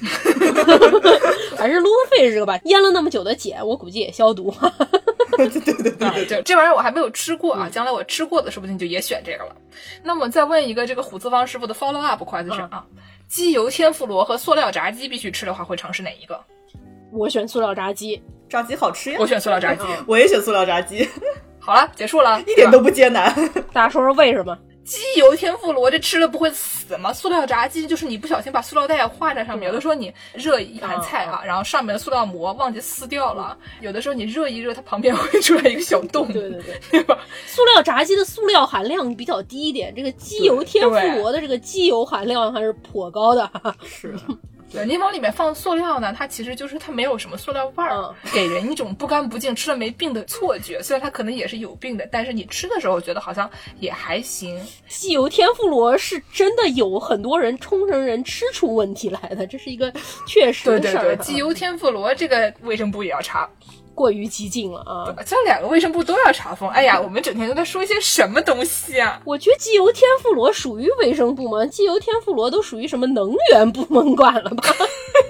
[1.56, 4.52] 还是撸费这个吧，腌了那么久的碱，我估计也消毒。
[5.36, 9.56] 对对对对对，这玩意儿我还没有吃过啊，将来我吃过的，说不定就也选这个了。
[10.02, 12.84] 那么再问一个，这个虎子方师傅的 follow up question 啊，
[13.26, 16.40] 鸡油天妇罗和塑料炸鸡必须吃的话，会尝试哪一个？
[17.12, 19.16] 我选塑料炸鸡，炸鸡好吃呀。
[19.20, 21.08] 我选塑料炸鸡， 我也选塑料炸鸡。
[21.58, 23.34] 好了，结束了，一点都不艰难。
[23.72, 24.56] 大家说说为什么？
[24.84, 27.12] 鸡油天妇罗这吃了不会死吗？
[27.12, 37.18] 塑料炸鸡就是你不小心把塑料袋画在上面，有的时候你热一盘菜啊，然后上面的塑料膜忘记撕掉了，有的时候你热一热，它旁边会出来一个小洞，对对对，对吧？
[37.46, 43.50] 塑料炸鸡的塑料含量比较低一点，这个鸡油天妇罗的这个鸡油含量还是颇高的，
[43.84, 44.14] 是。
[44.74, 50.82] 对，你往里面放塑料呢，它其实就是它没有什么塑料味儿，给人一种不干不净、吃了没病的错觉。
[50.82, 53.48] 虽然它可能也是有病的，但是你吃的时候觉得好像
[53.78, 54.60] 也还行。
[54.88, 59.92] 鸡油天妇罗是真的有很多人冲绳人吃出问题来的，这是一个
[60.26, 61.02] 确实的事儿。
[61.04, 63.48] 对对对，鸡油天妇罗这个卫生部也要查。
[63.94, 65.14] 过于激进了啊！
[65.24, 66.68] 这两个卫生部都要查封。
[66.68, 69.20] 哎呀， 我们整天都在说一些什么东西啊？
[69.24, 74.64] 我觉得机油天妇罗属于卫生部门，机油天妇罗都属于什么能源部门管了吧？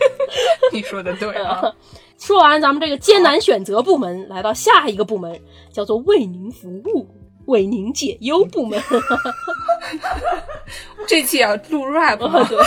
[0.73, 1.63] 你说的对啊。
[2.17, 5.39] 说完咱们这个艰难选择部门，来到下一个部门，
[5.73, 7.07] 叫做为您服务、
[7.47, 8.81] 为您解忧部门。
[11.07, 12.19] 这期要录 rap
[12.49, 12.59] 对。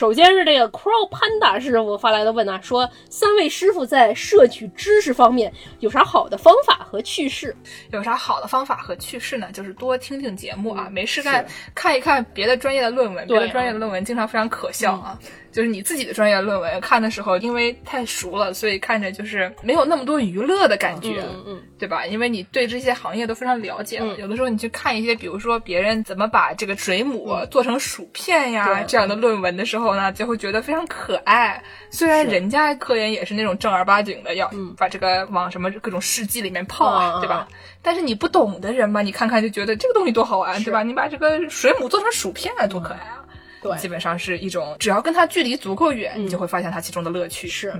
[0.00, 7.54] 首先是这个 Crow Panda 师傅发来的问啊，说三位师傅在摄取知识方面有啥好的方法和趣事？
[7.92, 9.52] 有啥好的方法和趣事呢？
[9.52, 15.16] 就是多听听节目啊，没事干看一看别的专业的论文，别的专业的论文经常非常可笑啊。
[15.54, 22.04] 就是你自己的专业论文看的时候，因为太熟了，所以看着就是没有那么多娱乐的感觉，嗯，对吧？
[22.06, 24.16] 因为你对这些行业都非常了解了。
[24.16, 31.62] 有的时候你去看一些，比如说别人怎么把这个水母做成薯片呀这样的论文的时候呢，就会觉得非常可爱。
[31.90, 37.46] 虽然人家科研也是那种正儿八经的，要把这个往什么各种试剂里面泡啊，对吧？
[37.80, 40.82] 但是你不懂的人嘛，你看看就觉得这个东西多好玩，对吧？
[40.82, 43.23] 你把这个水母做成薯片多可爱啊！
[43.64, 47.48] 对，基本上是一种，只要跟它距离足够远，你就会发现它其中的乐趣。
[47.48, 47.72] 是，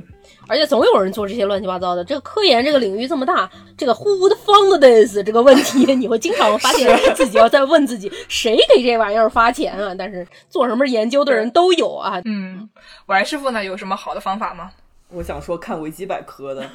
[0.49, 2.03] 而且总有人做这些乱七八糟的。
[2.03, 9.95] 这个科研这个领域这么大，这个 Who would fund this 这个问题， 你会经常发现自己要在问自己，谁给这玩意儿发钱啊？
[9.95, 12.19] 但是做什么研究的人都有啊。
[12.25, 12.67] 嗯，
[13.05, 14.71] 王师傅呢，有什么好的方法吗？
[15.11, 16.67] 我想说看维基百科的，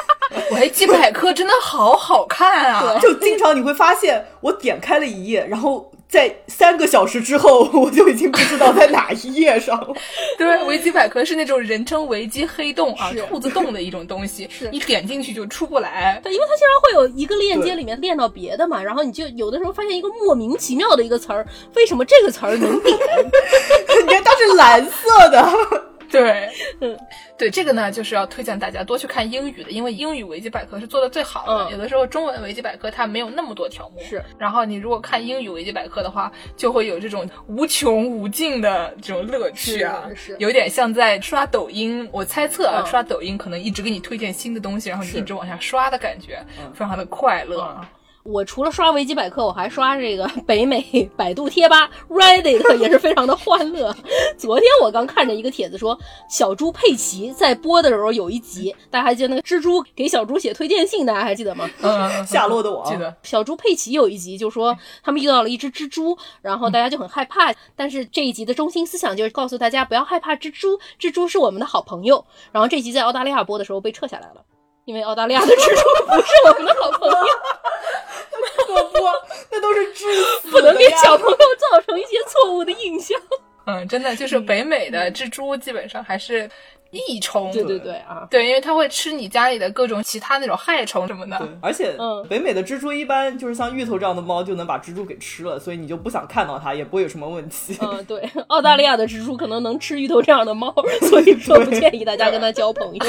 [0.56, 2.98] 维基百科真的好好看啊！
[2.98, 5.90] 就经常你会发现，我点开了一页，然后。
[6.14, 9.88] 在三个小时之后， 我就已经不知道在哪一页上了。
[10.38, 16.20] 对，维基百科是那种人称维基黑洞啊，兔子洞的一种东西，是你点进去就出不来。
[16.22, 21.44] 对，因为它经常会有一个链接里面链到别的嘛，然后你就有的时候发现一个莫名其妙的一个词儿，
[21.74, 22.96] 为什么这个词儿能点？
[24.06, 25.93] 你看它是蓝色的。
[26.22, 26.50] 对，
[26.80, 26.96] 嗯，
[27.36, 31.72] 对，这个呢，就是要推荐大家多去看英语的，因为英语维基百科是做的最好的。
[31.72, 34.22] 有的时候中文维基百科它没有那么多条目，是。
[34.38, 40.36] 然后你如果看英语维基百科的话，就会有这种无穷无尽的这种乐趣啊，是。
[40.38, 46.44] 有点像在刷抖音，我猜测啊，刷抖音可能一直给你推荐新的东西，然后你一直往下刷的感觉，
[46.74, 47.84] 非常的快乐。
[48.24, 50.82] 我除了刷维基百科，我还刷这个 北美
[51.14, 53.94] 百度贴吧 Reddit，也是非常的欢乐。
[54.38, 55.98] 昨天我刚看着一个帖子说，
[56.28, 61.68] 小猪佩奇在播的时候有一集，大家还记得那个蜘蛛给小猪写推荐信，大家还记得吗？
[61.82, 63.14] 嗯，夏洛的我记得。
[63.22, 72.24] 小猪佩奇有一集就说他们遇到了一只蜘蛛，然后大家就很害怕，但是这一集的中心思想就是告诉大家不要害怕蜘蛛，蜘蛛是我们的好朋友。
[72.52, 74.42] 然后这集在澳大利亚播的时候被撤下来了，
[74.84, 77.16] 因为澳大利亚的蜘蛛不是我们的好朋友。
[78.66, 78.98] 可不，
[79.50, 80.04] 那都是致
[80.40, 83.18] 死， 不能给小朋友造成一些错误的印象。
[83.66, 86.48] 嗯，真的就是北美的蜘蛛基本上还是
[86.90, 87.50] 益虫。
[87.52, 91.38] 对对对啊，对，因为它会吃你家里的各种其他那种害虫什么的。
[91.38, 97.76] 对，而且嗯北美的蜘蛛一般就是像芋头这样的猫就能把蜘蛛给吃了，所以你就不想看到它，也不会有什么问题。
[97.80, 100.74] 嗯， 对，澳大利亚的蜘蛛可能能吃芋头这样的猫，
[101.08, 103.04] 所以说不建议大家跟它交朋友。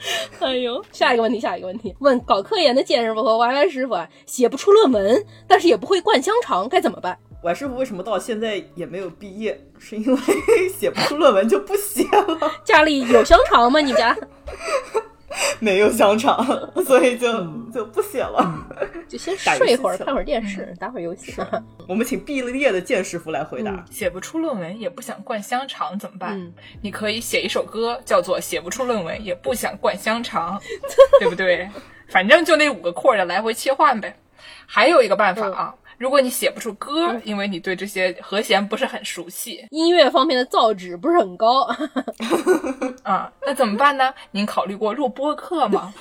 [0.40, 7.18] 哎呦，下一个问题，下一个问题，问搞科研的健师傅和 YY 师傅啊，写不出论文，但是也不会灌香肠，该怎么办？
[7.44, 9.58] 歪师傅为什么到现在也没有毕业？
[9.78, 10.20] 是因为
[10.68, 13.80] 写不出论文就不写了， 家里有香肠吗？
[13.80, 14.16] 你们家
[15.60, 16.44] 没有香肠，
[16.84, 17.32] 所以就
[17.72, 18.66] 就不写了。
[19.08, 21.34] 就先睡一会儿，看会儿电视，打会儿游戏。
[21.88, 23.84] 我们请毕了业的剑师傅来回答。
[23.90, 26.38] 写不出论文也不想灌香肠怎么办？
[26.38, 26.52] 嗯
[26.82, 30.58] 你可以写一首歌，叫做《写不出论文也不想灌香肠
[31.20, 31.68] 》，对不对？
[32.08, 34.16] 反正就那五个扩的来回切换呗。
[34.66, 41.68] 还有一个办法啊，如果你写不出歌，因为你对这些和弦不是很熟悉音乐方面的造诣不是很高，
[43.04, 44.14] 啊，那怎么办呢？
[44.30, 45.92] 您考虑过录播课吗？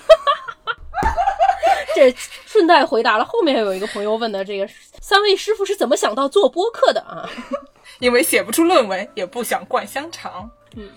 [1.94, 2.10] 这
[2.46, 4.66] 顺带回答了后面有一个朋友问的这个
[5.02, 7.30] 三位师傅是怎么想到做播客的啊？
[8.00, 10.50] 因为写不出论文也不想灌香肠。
[10.78, 10.90] 嗯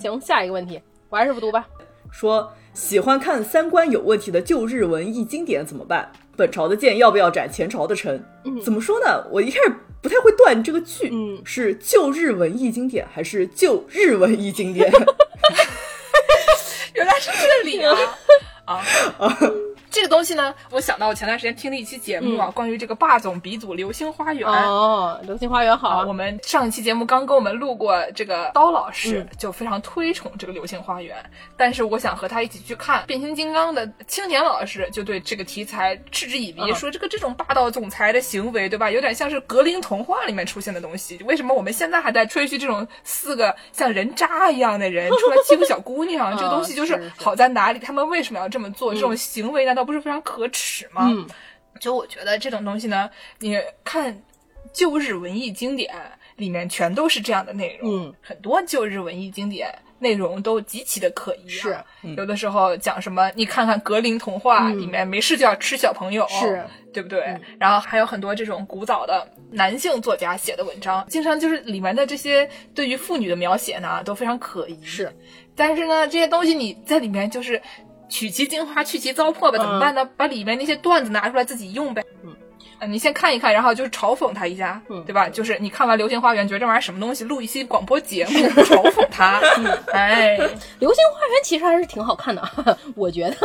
[0.00, 1.64] 行，下一个问题，我还是不读吧。
[2.10, 6.10] 说喜欢看三观有问题的旧日文艺经典怎么办？
[6.38, 8.24] 本朝的剑要不要斩前朝的臣？
[8.64, 9.26] 怎么说呢？
[9.32, 14.88] 我一开始不太会断这个句，嗯是旧日文艺经典还是旧日文艺经典？
[16.94, 17.98] 原来是这里啊
[18.66, 18.84] 啊
[19.18, 19.38] 啊！
[19.90, 31.16] 这个东西呢，我想到我前段时间听了一期节目啊，关于这个霸总鼻祖《流星花园》哦，流星花园好啊，啊我们上一期节目刚跟我们录过这个刀老师，嗯就非常推崇这个《流星花园》，
[31.56, 38.90] 但是我想和他一起去看变形金刚的青年老师就对这个题材嗤之以鼻，嗯说这个这种霸道总裁的行为，对吧？
[38.90, 41.18] 有点像是格林童话里面出现的东西。
[41.24, 46.36] 为什么我们现在还在吹嘘这种四个像人渣一样的人出来欺负小姑娘？
[46.36, 47.78] 这个东西就是 好在哪里？
[47.78, 48.92] 他们为什么要这么做？
[48.94, 51.08] 这种行为难道不是非常可耻吗？
[51.10, 51.26] 嗯。
[51.80, 53.08] 就我觉得这种东西呢，
[53.38, 54.20] 你看
[54.72, 55.94] 旧日文艺经典
[56.34, 64.80] 里面全都是这样的内容，嗯，很多旧日文艺经典内容都极其的可疑、啊，是有的时候讲什么，你看看格林童话、嗯。
[64.80, 67.38] 里面没事就要吃小朋友，是对不对？
[67.60, 75.14] 然后还有很多这种古早的男性作家写的文章，经常就是里面的这些对于妇女的描写呢都非常可疑，是，
[75.54, 77.62] 但是呢，这些东西你在里面就是
[78.08, 80.04] 取其精华，去其糟粕吧，怎么办呢？
[80.16, 82.04] 把里面那些段子拿出来自己用呗。
[82.24, 82.34] 嗯。
[82.78, 85.28] 呃你先看一看，然后就是嘲讽他一下，嗯对吧？
[85.28, 89.40] 就是你看完《流星花园》，觉得这玩意儿什么东西，录一期广播节目嘲讽他，
[89.92, 90.36] 哎，
[90.78, 92.42] 流星花园其实还是挺好看的，
[92.94, 93.36] 我觉得。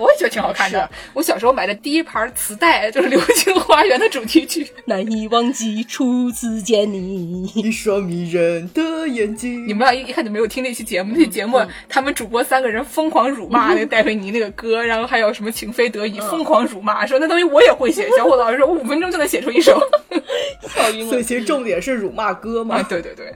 [0.00, 0.88] 我也觉得挺好看的。
[1.14, 4.66] 我小时候买的第一盘磁带就是《流星花园》的主题曲。
[4.86, 7.44] 难以忘记初次见你。
[7.54, 9.66] 一双迷人的眼睛。
[9.66, 18.08] 你们俩一一看就没有听那期节目，那期节目、他们主播三个人疯狂辱骂那个戴维尼那个歌，然后还有什么情非得已疯狂辱骂，说那东西我也会写。
[18.16, 19.78] 小伙子老师说我五分钟就能写出一首。
[20.68, 21.10] 笑晕了。
[21.10, 22.82] 所以其实重点是辱骂歌啊，嘛。
[22.82, 23.34] 对对对，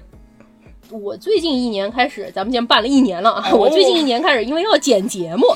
[0.90, 3.48] 我最近一年开始，咱们先办了一年了啊。
[3.52, 5.46] 哦我最近一年开始，因为要剪节目，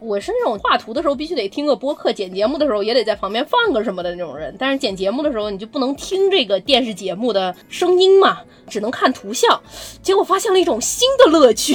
[0.00, 4.54] 我是那种画图的时候必须得听个播客，剪节目的时候也得在旁边放个什么的那种人。
[4.58, 8.38] 但是剪节目的时候，你就不能听这个电视节目的声音嘛，
[8.68, 9.60] 只能看图像。
[10.02, 11.74] 结果发现了一种新的乐趣，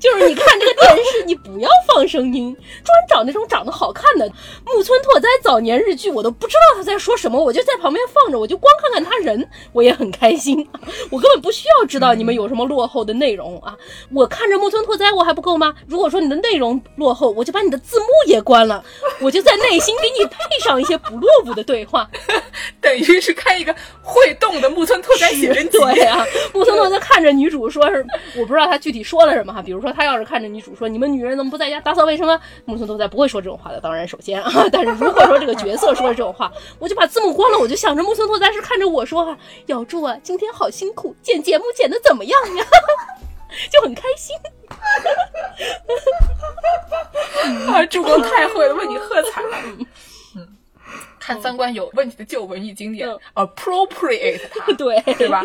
[0.00, 2.54] 就是你看这个电视，你不要放声音，
[2.84, 4.26] 专找那种长得好看的
[4.64, 10.66] 木村拓哉早年日剧，我都不知道他在说什么，我就在旁边放着，我就光看看他人，我也很开心。
[11.10, 13.76] 我根本不需要知道你们有什么落后的内容啊！
[14.12, 15.74] 我看着木村拓哉我还不够吗？
[15.86, 18.84] 如果说你的内容落后，我就把你的字幕也关了，
[19.20, 22.08] 我就在内心给你配上一些不落伍的对话。
[22.80, 25.78] 等于是开一个会动的木村拓哉写真集。
[25.78, 28.04] 对啊， 木村拓哉看着女主说是，
[28.36, 29.62] 我不知道他具体说了什么哈。
[29.62, 32.40] 比如说他要是看着女主说你们女人怎么不在家打扫卫生啊？
[32.64, 42.64] 木村拓哉不会说这种话的，当然首先啊， 但是如果说这个角色说了这种话，我就把字幕关了，我就想着木村拓哉是看着我说啊，咬住啊，今天好辛苦，剪节目剪的怎么样呀？
[43.70, 44.34] 就很开心。
[47.68, 49.42] 啊，主公太会了，为你喝彩。
[50.34, 50.46] 嗯，
[51.18, 55.42] 看三观有问题的旧文艺经典、嗯 appropriate 它，对对吧？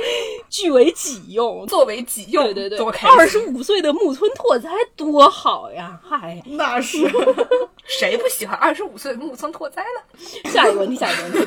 [0.49, 1.65] 据为己用。
[1.67, 3.39] 作为己用，对对对多，开二十！
[3.39, 5.99] 五岁的木村拓哉多好呀！
[6.03, 6.97] 嗨，那是
[7.87, 10.49] 谁不喜欢二十五岁的木村拓哉呢？
[10.49, 11.39] 下一个问题，下一个问题，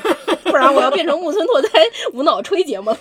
[0.51, 1.69] 不然我要变成木村拓哉
[2.13, 2.99] 无脑吹节目了。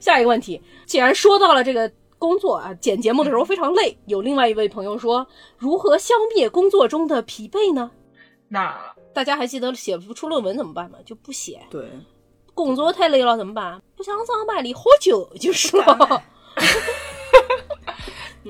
[0.00, 7.90] 下一个问题，既然说到了这个工作啊，剪节目的时候非常累，有另外一位朋友说，如何消灭工作中的疲惫呢？
[8.48, 8.78] 那
[9.14, 10.98] 大家还记得写不出论文怎么办吗？
[11.04, 11.60] 就不写。
[11.70, 11.90] 对，
[12.52, 13.80] 工作太累了怎么办？
[13.96, 16.22] 不想上班你喝酒就是了。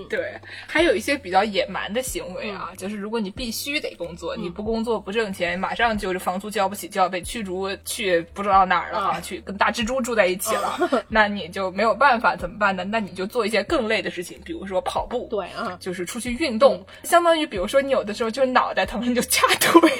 [0.09, 0.33] 对，
[0.67, 10.79] 还有一些比较野蛮的行为啊，就是如果你必须得工作，你不工作不挣钱，马上就是房租交不起，就要被驱逐去不知道哪儿了啊，去跟大蜘蛛住在一起了，
[11.09, 12.85] 那你就没有办法怎么办呢？
[12.85, 19.91] 那你就做一些更累的事情，比如说跑步，对啊，就是出去运动，相当于比如说你有的时候就是脑袋疼，你就掐腿。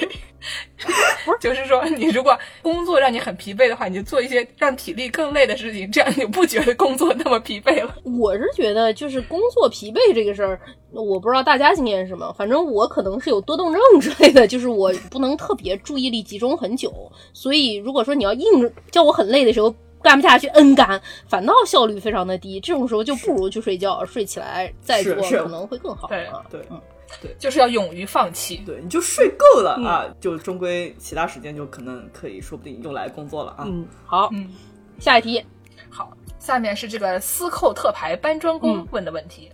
[0.83, 7.95] 不是， 就是说你如果工作让你很疲惫的话，你就做一些让体力更累的事情，这样你就不觉得工作那么疲惫了。
[8.03, 10.59] 我是觉得就是工作疲惫这个事儿，
[10.91, 16.91] 我不知道大家经验是什么，反正我可能是有多动症之类的，就是我不能特别注意力集中很久，
[17.31, 18.45] 所以如果说你要硬
[18.91, 19.73] 叫我很累的时候
[20.03, 26.09] 干不下去，嗯干，反倒效率非常的低，这种时候就不如去睡觉，睡起来再做可能会更好。
[26.09, 26.81] 对对，嗯。
[27.21, 28.61] 对，就是要勇于放弃。
[28.65, 33.65] 对，你就睡够了啊，就终归其他时间就可能可以说不定用来工作了啊。
[33.67, 34.49] 嗯，好，嗯，
[34.97, 35.43] 下一题，
[35.89, 36.09] 好，
[36.39, 39.51] 下面是这个司寇特牌搬砖工问的问题：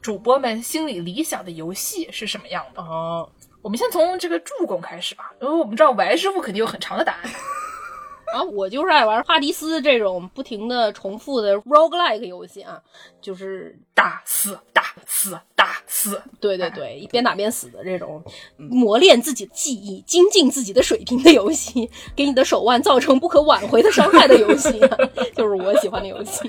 [0.00, 2.82] 主播们心里理想的游戏是什么样的？
[2.82, 3.28] 哦，
[3.62, 7.30] 我们先从这个助攻开始吧，因为我们知道王师傅肯定有很长的答案。
[8.32, 12.80] 啊，我就是爱玩哈迪斯这种不停的重复的 roguelike 游戏啊，
[13.20, 18.22] 就是打死打死打死，对对对，一边打边死的这种，
[18.56, 24.80] 磨练自己的技艺、精进自己的水平的游戏， 给你的手腕造成不可挽回的伤害的游戏，
[25.34, 26.48] 就是我喜欢的游戏。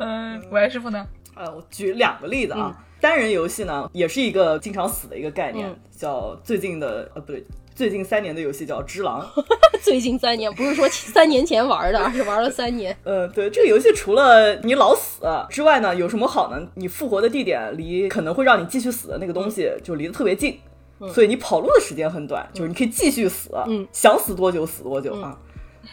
[0.00, 1.06] 嗯，我师傅呢？
[1.34, 7.44] 呃，我举两个例子啊，单人游戏呢，也是一个经常死的一个概念，叫最近的呃不对。
[7.74, 9.26] 最近三年的游戏叫《只狼》，
[9.80, 12.94] 最近三年不是说三年前玩的，而是玩了三年。
[13.02, 16.68] 呃，对，这个游戏除了你老死之外呢，有什么好呢？
[16.74, 20.60] 你复活的地点离可能会让你继续死的那个东西就离得特别近，
[21.08, 23.50] 所以你跑路的时间很短，就是你可以继续死，
[23.90, 25.38] 想死多久死多久啊。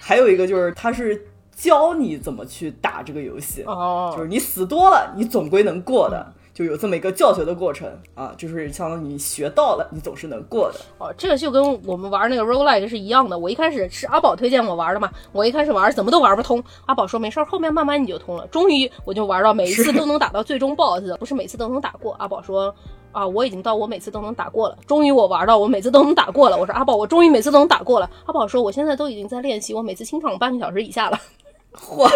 [0.01, 1.25] 还有一个就是它是
[1.59, 6.25] 教你怎么去打这个游戏，哦就是你死多了，你总归能过的。
[6.51, 11.13] 就有这么一个教学的过程啊，就是相当于你学到了，你总是能过的哦。
[11.17, 13.37] 这个就跟我们玩那个 roguelike 是一样的。
[13.37, 18.45] 我一开始是阿宝推荐我玩的嘛，我一开始玩怎么都玩不通，阿宝说没事儿，后面慢慢你就通了。
[18.47, 22.13] 终于我就玩到每一次 都能打到最终 boss，不是每次都能打过。
[22.19, 22.75] 阿宝说
[23.13, 24.77] 啊，我已经到我每次都能打过了。
[24.85, 26.57] 终于我玩到我每次都能打过了。
[26.57, 28.09] 我说阿宝，我终于每次都能打过了。
[28.25, 31.17] 阿宝说我现在都已经在练习，我每次清场半个小时以下了。
[31.79, 32.09] 嚯！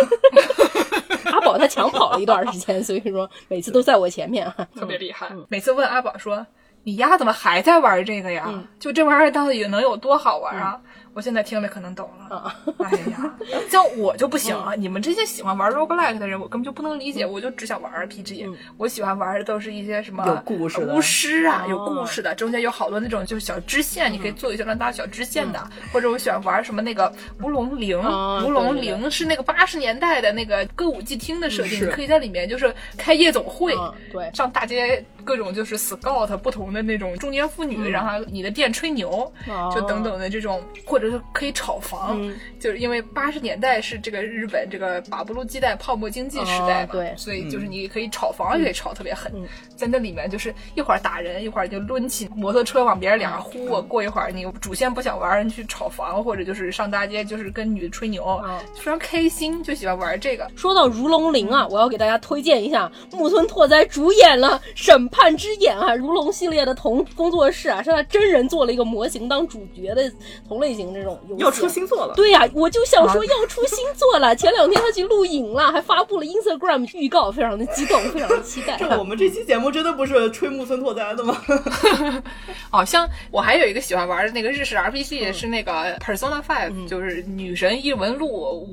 [1.31, 5.29] 阿宝他抢跑了一段时间，所以说每次都在我前面，特别厉害。
[5.49, 6.45] 每次问阿宝说
[6.83, 8.53] ：“你丫怎么还在玩这个呀？
[8.79, 10.79] 就这玩意儿到底能有多好玩啊？”
[11.13, 12.55] 我现在听了可能懂了。
[12.79, 13.35] 哎呀，
[13.69, 14.73] 像我就不行啊！
[14.75, 17.23] 你们这些喜欢玩 roguelike 的人，我根本就不能理解。
[17.23, 18.51] 我就只想玩 RPG。
[18.77, 25.63] 我喜欢玩的都是一些什么有故事巫师啊，有故事的，中间有好多那种就是小支线，你可以做一些乱搭小支线的。
[25.91, 27.99] 或者我喜欢玩什么那个乌龙灵，
[28.43, 33.75] 乌龙灵是那个八十年代的那个歌舞伎厅的设定，你可以在里面就是开夜总会，
[34.11, 39.31] 对，上大街各种就是 scout 不同的那种中年妇女，然后你的店吹牛，
[39.75, 41.02] 就等等的这种或者。
[41.03, 42.17] 就是可以炒房，
[42.61, 49.29] 就是因为八十年代是这个日本这个把不露鸡蛋泡沫经济时代嘛，对，所以就是你可以炒房也可以炒特别狠，
[49.75, 58.41] 在那里面就是一会儿打人，一会儿就抡起摩托车往别人脸上呼，过一会儿你主线不想玩，你去炒房或者就是上大街就是跟女的吹牛，
[58.75, 60.49] 非常开心，就喜欢玩这个。
[60.55, 70.09] 说到如龙零啊，我要给大家推荐一下木村拓哉主演了《审判之眼》啊，如龙系列的同工作室啊，是他真人做了一个模型当主角的
[70.47, 70.92] 同类型。
[70.93, 74.35] 这种要出新作了，对呀，我就想说要出新作了。
[74.35, 78.77] 前两天他去录影了，还发布了 Instagram 预告，非常的激动，非常的期待。
[78.77, 81.35] 这我们这期节目真的不是吹木村拓哉的吗？
[82.71, 88.67] 哦，像我还有一个喜欢玩的那个日式 RPG 是那个 Persona Five，就是女神异闻录五。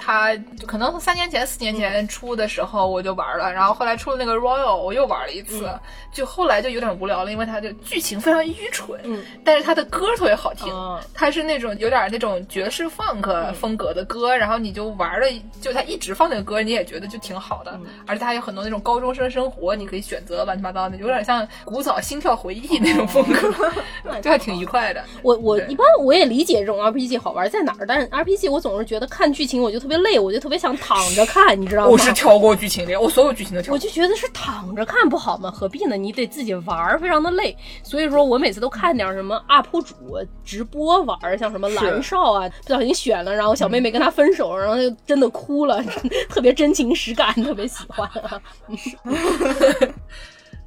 [0.00, 0.30] 他
[0.66, 5.68] 可能三年前、四年前出的时候我就玩了，然后后来出了那个 Royal，我又玩了一次，
[6.10, 8.98] 就后来就有点无聊了，因为它就剧情非常愚蠢，
[9.44, 10.72] 但是它的歌特别好听，
[11.12, 15.26] 它是那种有点那种爵士 funk 风格的歌，然后你就玩了，
[15.60, 23.70] 就它一直放那个歌，你也觉得就挺好的，而且它有很多那种高中生生活，你可以选择乱七八糟的，有点像古早心跳回忆那种风格，
[24.22, 25.04] 就还挺愉快的。
[25.22, 29.98] 我我一般我也理解这种 RPG 好玩在哪儿，但是 RPG 我总是觉得看剧情我就特别。
[29.98, 31.88] 特别累，我就特别想躺着看，你知道吗？
[31.88, 33.74] 我是跳过剧情的，我所有剧情都跳。
[33.74, 35.50] 我就觉得是躺着看不好吗？
[35.50, 35.96] 何必呢？
[35.96, 37.56] 你得自己玩，非常的累。
[37.82, 39.96] 所以说我每次都看点什么 UP 主
[40.44, 45.82] 直播玩，像什么蓝少啊，不小心选了，然后小妹妹跟他分手，然后就真的哭了，
[46.30, 48.08] 特别真情实感，特别喜欢。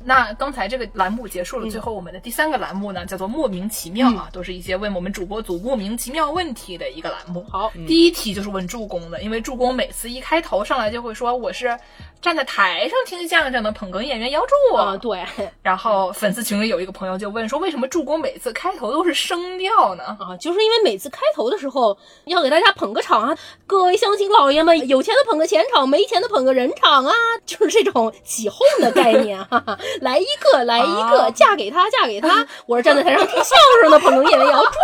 [0.06, 7.46] 那刚才这个栏目结束了，最后我们的第三个栏目呢，叫做莫名其妙啊，都是一些问我们主播组莫名其妙问题的一个栏目。
[7.50, 11.78] 好，第一题就是问助攻的，因为助攻每次一开头上来就会说我是
[12.24, 15.22] 站在台上听相声的捧哏演员姚柱啊，对。
[15.62, 20.04] 然后粉丝群里有一个朋友就问说，为什么助攻每次开头都是声调呢？
[20.22, 21.96] 啊，就是因为每次开头的时候
[22.26, 27.14] 要给大家捧个场啊，各位乡亲老爷们，有钱的捧个钱场，没钱的捧个人场啊，
[27.46, 29.62] 就是这种起哄的概念哈。
[30.00, 32.48] 来一个，来一个，嫁给他，嫁给他。
[32.66, 34.80] 我是站在台上听相声的捧哏演员姚柱，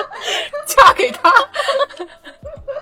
[0.64, 1.30] 嫁给他。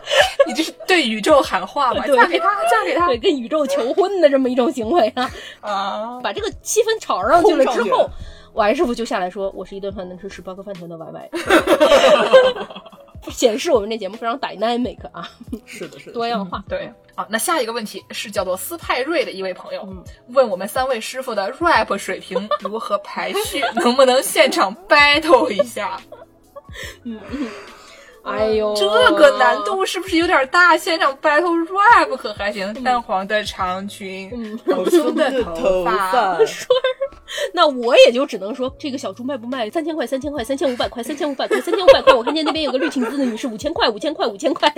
[0.46, 2.04] 你这是对宇宙喊话吧？
[2.06, 5.30] 嫁给他，嫁给他，对，跟宇宙求婚的这么一种行为啊！
[5.60, 8.08] 啊，把这个气氛炒上去了之后，
[8.54, 11.30] 王师傅就下来说：“我是一顿饭能吃十八个饭团的 Y Y。
[13.30, 15.28] ”显示我们这节目非常 dynamic 啊！
[15.66, 16.64] 是的，是的，多样化。
[16.68, 19.86] 对，好，那下一个问题是叫做斯派瑞的一位朋友
[20.28, 26.00] 问我们三位师傅的 rap 水平如何排序，能不能现场 battle 一下？
[27.02, 27.20] 嗯。
[28.28, 30.76] 哎呦，这个难度是不是有点大？
[30.76, 32.72] 现场 battle rap 可还行？
[32.84, 36.36] 淡黄的长裙，蓬松的头发。
[36.44, 36.66] 说，
[37.52, 39.68] 那我也就只能说，这个小猪卖不卖？
[39.70, 42.12] 三千块，三千块，三千五百块，三千五百块，三千五百块。
[42.14, 44.72] 我看见那边有个绿裙子的女士，五千块，五千块，五千块。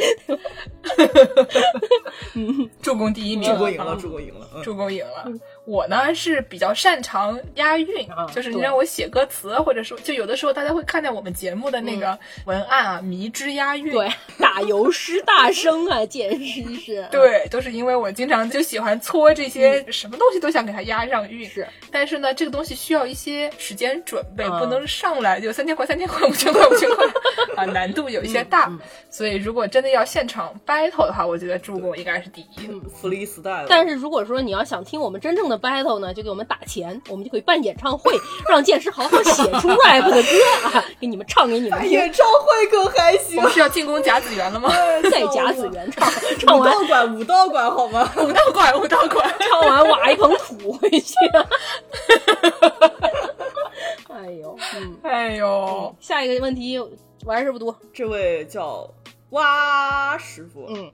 [2.35, 5.25] 嗯， 助攻第一名，助攻赢了，助攻赢了，助攻赢了。
[5.71, 27.07] 我呢是比较擅长押韵，啊就是你让我写歌词，或者说就有的时候大家会看见我们节目的那个文案啊，迷之押韵，对，打油诗大声啊，简直是，对，都是因为我经常就喜欢搓这些什么东西都想给它押上韵，是，但是呢，这个东西需要一些时间准备，不能上来就三千块三千块五千块五千块
[27.55, 28.69] 啊，难度有一些大，
[29.09, 32.69] 所以如果真的要现场 battle 的话，我觉得助攻应该是第一
[33.01, 33.67] ，freestyle。
[33.69, 35.60] 但是如果说你要想听我们真正的。
[35.61, 38.13] Battle 呢，就给我们打钱，我们就可以办演唱会，
[38.49, 40.29] 让剑师好好写出 rap 的歌
[40.79, 41.91] 啊，给你们唱给你们听。
[41.91, 43.37] 演唱会可还行？
[43.39, 44.71] 我们是要进攻甲子园了吗？
[45.11, 46.09] 在甲子园唱，
[46.39, 48.11] 唱完武道馆，武道馆好吗？
[48.17, 51.15] 武道馆，武道馆，唱完挖一捧土回去。
[54.09, 56.79] 哎呦，嗯，哎呦，下一个问题，
[57.25, 58.89] 玩师傅读，这位叫
[59.31, 60.91] 蛙师傅，嗯，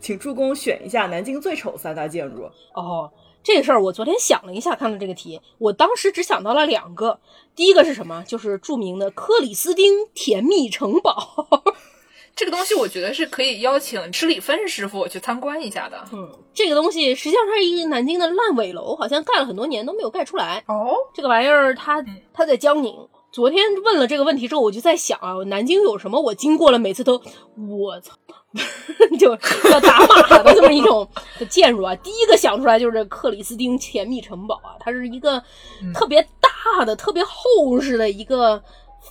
[0.00, 2.50] 请助攻选一下南京最丑三大建筑。
[2.74, 3.10] 哦。
[3.44, 7.20] 这个事儿我昨天想了一下，看了这个题，我当时只想到了两个。
[7.54, 8.24] 第一个是什么？
[8.26, 11.46] 就是著名的克里斯汀甜蜜城堡。
[12.34, 16.04] 这个东西我觉得是可以邀请吃里芬师傅去参观一下的。
[16.12, 20.64] 嗯，这个东西实际上它是一个南京的烂尾楼，好像盖了很多年都没有盖出来。
[20.66, 23.06] 哦，这个玩意儿它它在江宁。
[23.34, 27.20] 昨天问了这个问题之后，我就在想啊，南京有什么我经过了，每次都
[27.68, 28.12] 我操，
[29.18, 31.08] 就要打码的这么一种
[31.50, 31.96] 建筑啊。
[31.96, 35.42] 第一个想出来就是这克里斯汀甜蜜城堡啊，它是一个
[35.92, 38.62] 特别大的、特别厚实的一个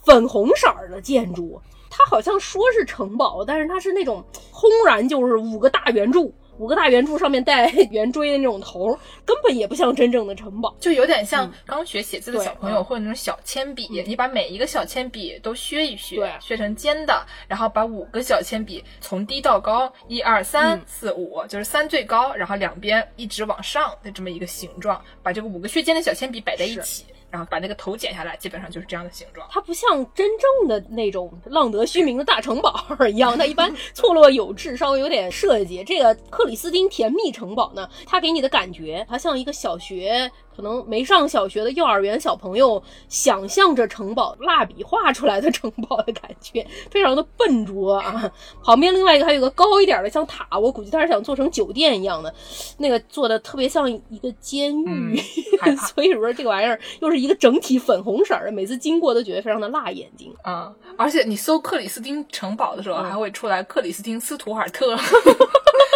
[0.05, 1.59] 粉红色的建筑。
[1.89, 6.33] 它好像说是城堡，但是它是那种轰然就是五个大圆柱。
[6.57, 27.05] 五个大圆柱上面带 圆锥的那种头，根本也不像真正的城堡，就有点像刚学写字的小朋友或者那种小铅笔，你把每一个小铅笔都削一削，削成尖的，然后把五个小铅笔从低到高，一二三四五，就是三最高，然后两边一直往上的这么一个形状，把这个五个削尖的小铅笔摆在一起。
[27.33, 29.47] 然后把那个头剪下来，基本上就是这样的形状。
[29.49, 35.83] 它不像真正的那种浪得虚名的大城堡一样，它一般错落有致，稍微有点设计。
[35.83, 40.31] 这个克里斯汀甜蜜城堡呢，它给你的感觉，它像一个小学。
[40.55, 48.31] 可能没上小学的幼儿园小朋友想象着城堡蜡笔画出来的城堡的感觉，非常的笨拙啊。
[48.63, 52.33] 旁边另外一个还有个高一点的像塔，我估计他是想做成酒店一样的，
[52.77, 55.17] 那个做的特别像一个监狱，
[55.93, 60.73] 所以说这个玩意儿又是一个整体粉红色的，每次经过都觉得非常的辣眼睛啊。
[60.97, 64.95] 而且你搜克里斯汀城堡的时候，还会出来克里斯汀斯图尔特，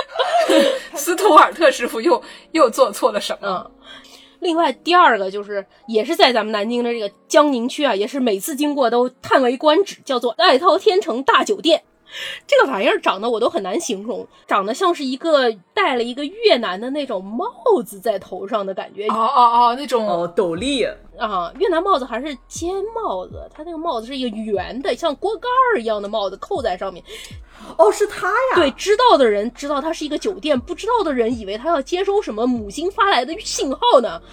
[0.95, 3.69] 斯图尔特师傅又又做错了什么？
[4.39, 11.83] 另外，第二个就是也是在咱们南京的这个江宁区啊，也是每次经过都叹为观止，叫做爱涛天成大酒店。
[12.47, 17.45] 这个玩意儿长得我都很难形容，长得像是一个戴了一个越南的那种帽
[17.85, 19.05] 子在头上的感觉。
[19.07, 20.85] 哦哦哦，那种斗笠
[21.17, 23.45] 啊，越南帽子还是尖帽子？
[23.53, 27.03] 它那个帽子是一个圆的，像锅盖儿一样的帽子，扣在上面。
[27.77, 28.55] 哦，是他呀！
[28.55, 34.21] 对，知道的人知道他是一个酒店，不知道的人以为他要接收什么母星发来的信号呢。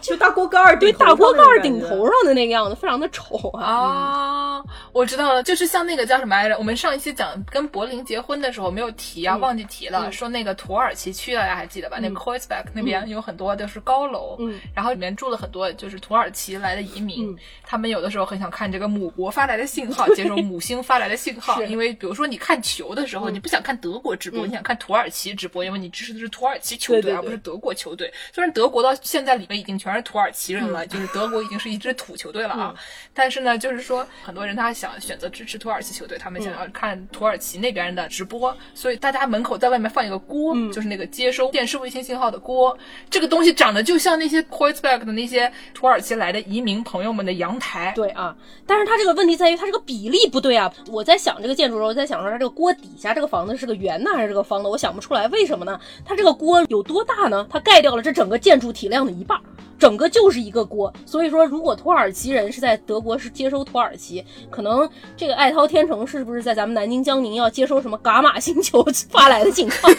[0.00, 3.64] 就大锅盖儿 对大锅盖儿顶头上的那个样子，非常的丑啊。
[3.66, 6.56] 啊，我知道了，就是像那个叫什么来着？
[6.58, 11.98] 我们上一期讲跟柏林结婚的时候没有提啊，忘记提了，说那个土耳其区大家还记得吧？
[12.00, 21.66] 那个 Kreuzberg 那边有很多都是高楼，嗯然后里面住了很多就是土耳其来的移民，嗯他们有的时候很想看这个母国发来的信号，接收母星发来的信号，是。
[21.68, 28.12] 因为比如说你看球的时候，你不想看德国直播，你想看土耳其直播，因为你支持的是土耳其球队，对对对而不是德国球队。
[28.32, 32.74] 虽然德国到现在里面已经全是土耳其人了，就是德国已经是一支土球队了啊，
[33.14, 42.76] 但是呢，就是说很多人他想选择支持土耳其球队，他们想要看土耳其那边的直播，所以大家门口在外面放一个锅，就是那个接收电视卫星信号的锅，
[43.10, 47.92] 这个东西长得就像那些 Kreuzberg 的那些土耳其来的移民朋友们的阳台。
[47.94, 48.36] 对啊，
[48.66, 50.72] 但是它这个问题在于它这个比例不对啊。
[50.88, 55.78] 我在想这个建筑时候，我在想说它这个锅底下这个房子是个圆的还是这个方的，我想不出来，为什么呢？
[56.04, 57.46] 它这个锅有多大呢？
[57.50, 59.42] 它盖掉了这整个建筑体量的一半儿。
[59.78, 69.90] 整个就是一个锅，所以说如果土耳其人是在德国是接收土耳其，可能这个爱涛天成是不是在咱们南京江宁要接收什么伽马星球 发来的信号？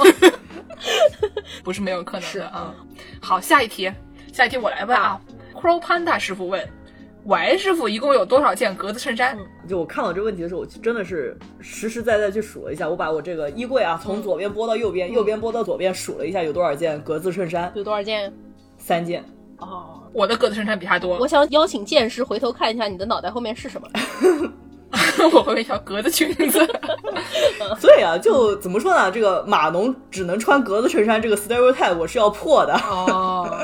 [1.64, 2.74] 不是没有可能是的啊。
[3.22, 3.92] 好，下一题，
[4.34, 5.22] 下一题我来问啊。
[5.54, 6.68] Crow Panda 师傅问
[7.28, 9.38] ，Y 师傅一共有多少件格子衬衫？
[9.68, 18.34] 就我看到这个问题的时候，我真的是实实在在去数了一下，我把我这个衣柜啊从左边拨到右边，右边拨到左边，数了一下有多少件格子衬衫，有多少件？
[18.78, 19.24] 三件。
[19.58, 23.90] 哦，我的格子衬衫比他多，我想邀请剑师回头看一下你的脑袋后面是什么。
[25.34, 26.60] 我会有一条格子裙子。
[27.78, 29.12] 所以啊，就怎么说呢？
[29.12, 32.74] 这个码农只能穿格子衬衫这个 stereotype 我是要破的。
[32.88, 33.60] 哦，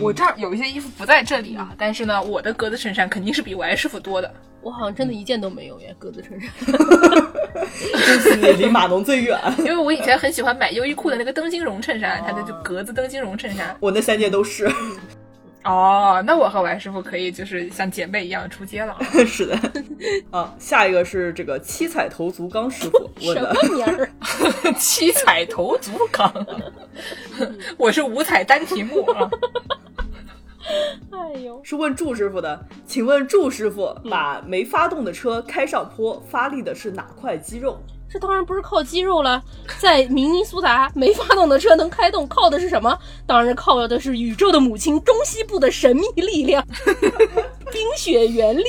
[0.00, 4.32] 我这儿有一些衣服不在这里啊，但是呢，我的格子衬衫肯定是比 Y 师傅多的。
[4.62, 6.50] 我好像真的一件都没有耶，格子衬衫。
[6.66, 9.38] 恭喜你离码农最远。
[9.58, 13.76] 因为我以前很喜欢买优衣库的那个灯芯绒衬衫，它的就格子灯芯绒衬衫。
[13.80, 14.68] 我那三件都是。
[15.66, 19.00] 哦，那我和王师傅可以就是像姐妹一样出街了啊。
[19.26, 19.58] 是的。
[20.30, 23.52] 啊，下一个是这个七彩头足纲师傅问什的。
[23.52, 24.08] 么名儿？
[24.78, 26.32] 七彩头足纲，
[27.76, 29.28] 我是五彩单题目啊。
[31.12, 37.80] 哎呦，是问祝师傅的，请问祝师傅把没发动的车开上坡，发力的是哪块肌肉？
[38.08, 39.42] 这当然不是靠肌肉了，
[39.78, 42.96] 在明尼苏达没发动的车能开动，靠的是什么？
[43.26, 46.64] 当然靠的是宇宙的母亲中西部的神秘力量——
[47.72, 48.64] 冰雪原力。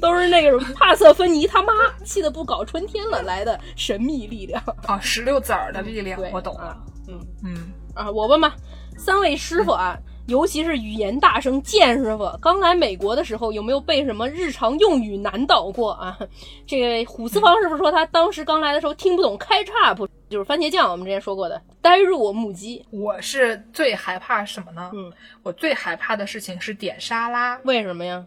[0.00, 1.72] 都是那个帕瑟芬妮他妈
[2.04, 4.62] 气得不搞春天了来的神秘力量。
[4.86, 6.76] 啊，石榴籽儿的力量，我懂了啊。
[7.08, 8.54] 嗯嗯，啊，我问吧，
[8.96, 9.98] 三位师傅啊，
[10.28, 16.18] 尤其是语言大生剑师傅，刚来美国的时候有没有被什么日常用语难倒过啊？
[16.66, 22.84] 这个虎四方是不是说他当时刚来的时候听不懂开叉不，就是番茄酱，我们之前说过的，呆若木鸡。
[22.90, 24.90] 我是最害怕什么呢？
[24.94, 25.10] 嗯，
[25.42, 28.22] 我最害怕的事情是点沙拉，为什么呀？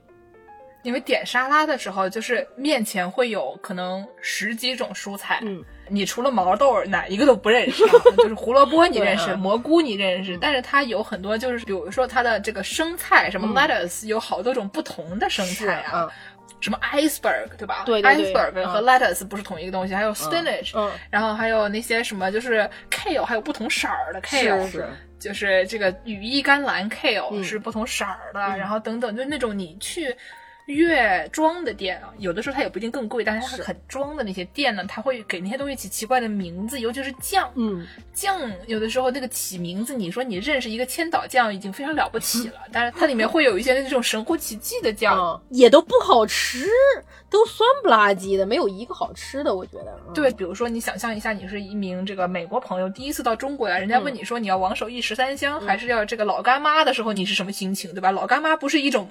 [0.83, 16.03] 因为点沙拉的时候，就是面前会有可能十几种蔬菜，嗯，你除了毛豆哪一个都不认识、啊， 就是胡萝卜你认识，啊蘑菇你认识，但是它有很多就是比如说它的这个生菜，什么 lettuce、有好多种不同的生菜啊。
[16.03, 16.09] 嗯
[16.59, 17.81] 什么 iceberg 对吧？
[17.87, 30.15] 对对对 iceberg 和 lettuce 不是同一个东西，还有 spinach，、嗯，然后还有那些什么就是 kale，还有不同色儿的 kale，是是就是这个羽衣甘蓝 kale、嗯是不同色儿的，然后等等，就那种你去
[30.71, 45.11] 越装的店啊，有的时候它也不一定更贵，但是它是很装的那些店呢，它会给那些东西起奇怪的名字，尤其是酱，嗯，酱有的时候那个起名字，你说你认识一个千岛酱已经非常了不起了， 但是它里面会有一些那种神乎其技的酱。
[45.11, 46.65] 啊，也都不好吃，
[47.29, 49.99] 都酸不拉几的，没有一个好吃的，我觉得。
[50.07, 58.11] 嗯，对，比如说你想象一下，你是一名这个美国朋友，第一次到中国来，人家问你说你要王守义十三香，还是要这个老干妈的时候，你是什么心情，对吧？
[58.11, 59.09] 老干妈不是一种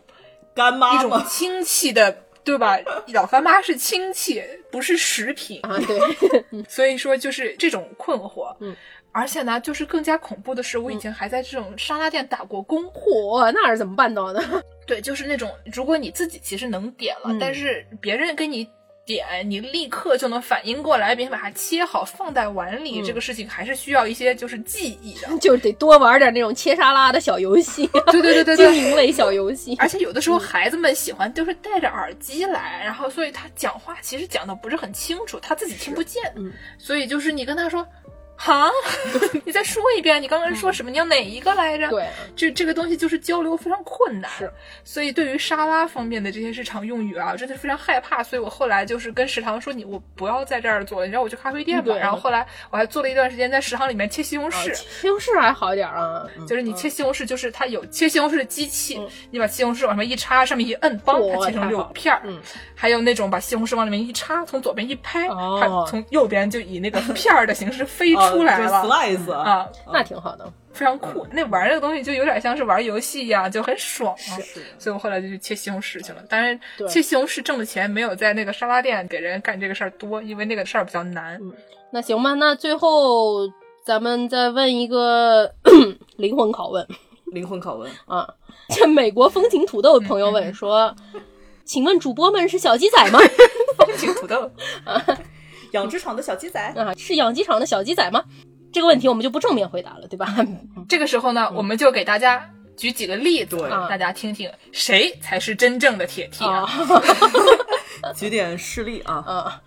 [0.61, 1.27] 干妈一种吗？
[1.29, 2.13] 亲戚的，
[2.45, 2.79] 对吧？
[3.15, 8.55] 老干妈是亲戚，不是食品，啊，对， 所以说就是这种困惑。
[8.61, 8.77] 嗯。
[9.13, 12.85] 而且呢，就是更加恐怖的是，我以前还在这种沙拉店打过工。
[12.85, 14.41] 嚯，那是怎么办到的？
[14.87, 18.69] 对，就是那种，如果你自己其实能点了，嗯但是别人跟你
[19.11, 25.27] 点，你立刻就能反应过来，并且把它切好放在碗里，嗯这个事情还是需要一些就是记忆的。
[25.43, 28.77] 就是得多玩点那种切沙拉的小游戏， 对对对对经对。
[28.79, 29.75] 营类小游戏。
[29.81, 36.23] 而且有的时候孩子们喜欢都是戴着耳机来，然后所以他讲话其实讲的不是很清楚，他自己听不见。
[36.37, 37.85] 嗯所以就是你跟他说
[38.43, 38.71] 哈，
[39.45, 40.91] 你再说一遍，你刚刚说什么？
[40.91, 41.91] 你要哪一个来着？
[41.91, 44.51] 对，这这个东西就是交流非常困难，是，
[44.83, 48.23] 所以对于沙拉方面的这些日常用语啊，真的非常害怕。
[48.23, 51.95] 所以我后来就是跟食堂说，你我不要在这儿做了，你让我去咖啡店吧。
[51.95, 62.23] 然后后来我还做了一段时间在食堂里面切西红柿，西红柿还好一点啊，嗯就是你切西红柿，就是它有切西红柿的机器，嗯你把西红柿往上面一插，上面一摁，帮它切成六片儿。
[62.25, 62.41] 嗯
[62.75, 68.79] 还有那种把西红柿往里面一插，从左边一拍，哦它从右边就以那个片儿的形式飞出来了。
[68.79, 70.53] 啊就 slice 啊，那挺好的。
[70.73, 71.27] 非常酷。
[71.33, 74.15] 那玩这个东西就有点像是玩游戏一样，就很爽、
[74.79, 76.23] 所以我后来就去切西红柿去了。
[76.29, 76.59] 当然，
[76.89, 81.41] 切西红柿挣的钱没有在那个沙拉店给人干这个事儿多，因为那个事儿比较难。
[81.91, 83.49] 那行吧，那最后
[83.85, 85.53] 咱们再问一个
[86.17, 86.87] 灵魂拷问
[87.33, 88.33] 灵魂拷问，啊，
[88.69, 90.95] 这美国风情土豆的朋友问说，
[91.67, 93.19] 请问主播们是小鸡仔吗？
[93.77, 94.49] 风情土豆，
[95.73, 98.23] 养殖场的小鸡仔，啊，是养鸡场的小鸡仔吗？
[98.73, 100.35] 这个问题我们就不正面回答了，对吧？
[100.89, 106.69] 这个时候呢，我们就给大家举几个例子，对大家听听谁才是真正的铁 T 啊
[108.03, 108.13] 啊？
[108.15, 109.15] 举点事例啊。
[109.27, 109.61] 啊，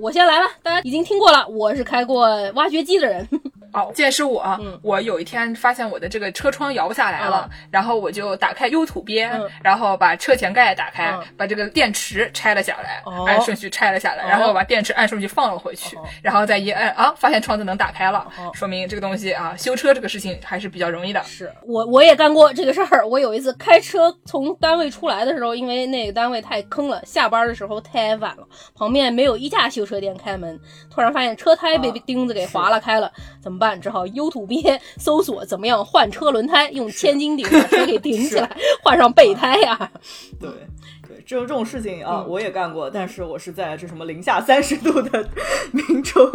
[0.00, 3.28] 我先来吧，大家已经听过了，我是开过挖掘机的人。
[3.74, 4.78] 哦，见是我，嗯。
[4.82, 7.68] 我有一天发现我的这个车窗摇不下来了，嗯。
[7.70, 9.50] 然后我就打开 U 土鳖，嗯。
[9.62, 11.22] 然后把车前盖打开，嗯。
[11.36, 13.24] 把这个电池拆了下来，哦。
[13.26, 14.28] 按顺序拆了下来，哦。
[14.28, 16.04] 然后把电池按顺序放了回去，哦。
[16.22, 18.50] 然后再一按啊，发现窗子能打开了，哦。
[18.54, 21.20] 说明这个东西啊，修车这个事情还是比较容易的。
[21.24, 23.04] 是我我也干过这个事儿。
[23.04, 28.46] 我有一次开车从单位出来的时候，因为那个单位太坑了，下班的时候太晚了，
[28.76, 30.60] 旁边没有一家修车店开门，
[30.90, 31.94] 突然发现车胎被啊。
[32.04, 33.10] 钉子给划了开了，
[33.42, 33.63] 怎么办？
[33.80, 39.90] 只好优土鳖搜索怎么样换车轮胎，用千斤顶把车给顶起来， 换上备胎呀、
[40.40, 40.50] 对
[41.06, 45.28] 对，这种这种事情啊，嗯我也干过，但是我是在这什么零下三十度的
[45.72, 46.30] 明州，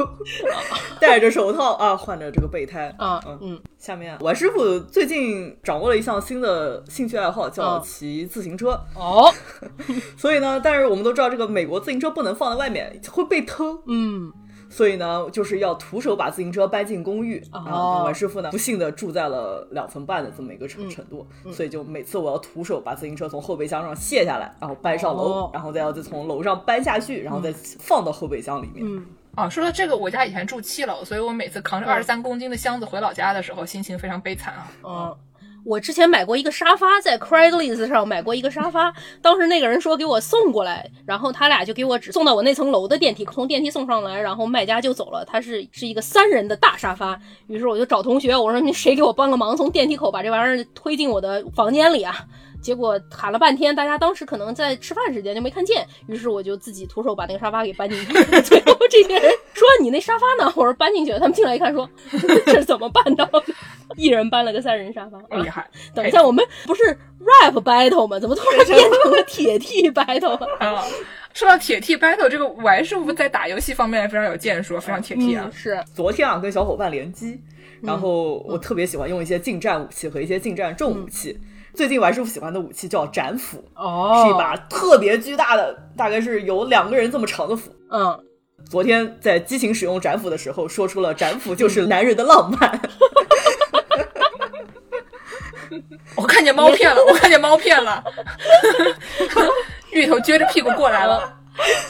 [0.99, 3.37] 戴着手套啊，换着这个备胎啊嗯。
[3.41, 8.71] 嗯下面我师傅最近掌握了一项新的兴趣爱好，叫嗯骑自行车。
[8.93, 9.33] 哦
[10.17, 13.81] 所以呢，但是我们都知道这个美国自行车不能放在外面，会被偷。
[13.87, 14.33] 嗯
[14.69, 17.43] 所以呢，就是要徒手把自行车搬进公寓。
[17.51, 28.85] 哦啊，王师傅呢，不幸的住在了两层半的这么一个程嗯程度，所以就每次我要徒手把自行车从后备箱上卸下来，然后搬上楼，哦然后再要再从楼上搬下去，然后再放到后备箱里面。
[28.85, 29.05] 嗯
[29.35, 34.67] 啊，说到这个，我家以前住七楼，所以我每次扛着嗯二十三公斤的箱子回老家的时候，心情非常悲惨啊。
[34.83, 35.17] 嗯。
[35.65, 45.23] 我之前买过一个沙发，在 Craigslist 上买过一个沙发，当时那个人说给我送过来，然后他俩就给我只送到我那层楼的电梯，从电梯送上来，然后卖家就走了。
[45.25, 52.15] 他是是一个三人的大沙发，于是我就找同学，我说你谁给我帮个忙，从电梯口把这玩意儿推进我的房间里啊？
[52.61, 58.13] 结果喊了半天，大家当时可能在吃饭时间就没看见，于是我就自己徒手把那个沙发给搬进去。
[58.43, 61.89] 最后这些人说：“你那沙发呢？”我说：“搬进去了。”他们进来一看说
[62.47, 63.41] ：“这怎么办到的？”
[63.99, 65.19] 一人搬了个三人沙发。
[65.37, 65.69] 厉害！
[65.93, 66.81] 等一下，我们不是
[67.19, 68.19] rap battle 吗？
[68.19, 70.47] 怎么突然变成了铁 T battle 了？
[70.59, 70.83] 啊，
[71.33, 75.51] 说到铁 T battle，这个王师傅在打游戏方面非常有建树，非常铁 T 啊嗯，。
[75.51, 77.39] 是昨天啊，跟小伙伴联机，
[77.81, 81.39] 然后我特别喜欢用一些近战武器和一些近战重武器。
[81.75, 87.71] 最近玩师傅喜欢的武器叫斩斧，哦是一把特别巨大的，大概是有两个人这么长的斧。
[87.91, 88.19] 嗯，
[88.67, 92.81] 昨天在激情使用斩斧的时候，说出了斩斧就是男人的浪漫。
[96.15, 98.03] 我看见猫片了，我看见猫片了，
[99.91, 101.35] 芋头撅着屁股过来了。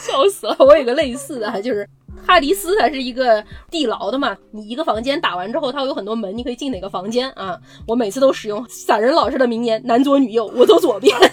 [0.00, 0.56] 笑死了！
[0.58, 1.88] 我有个类似的，啊就是
[2.26, 4.36] 哈迪斯，它是一个地牢的嘛。
[4.50, 7.56] 你一个房间打完之后，它会有很多门，你可以进哪个房间啊？
[7.86, 11.16] 我每次都使用散人老师的名言：男左女右，我走左边。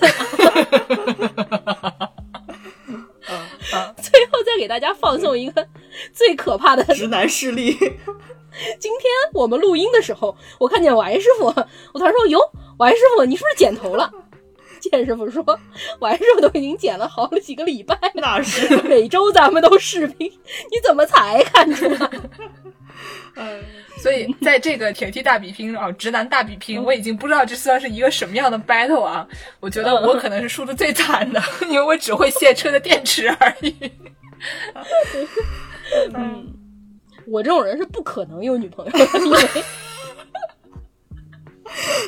[4.01, 5.67] 最后再给大家放送一个
[6.13, 7.71] 最可怕的直男势力，
[8.79, 12.39] 今天我们录音的时候，我看见王师傅，我突然说：“哟，
[12.77, 14.11] 王师傅，你是不是剪头了？”
[14.79, 15.43] 剑师傅说
[15.99, 20.31] ：“王师傅都已经剪了好几个礼拜了，那是每周咱们都视频，
[20.71, 22.09] 你怎么才看出来？
[24.01, 29.27] 所以在这个铁 T 大比拼啊，直男大比拼，我已经不知道这算是一个什么样的 battle 啊。
[29.59, 33.75] 我觉得我可能是输的最惨的， 因为我只会卸车的电池而已。
[36.13, 36.53] 嗯
[37.29, 39.37] 我这种人是不可能有女朋友的，因为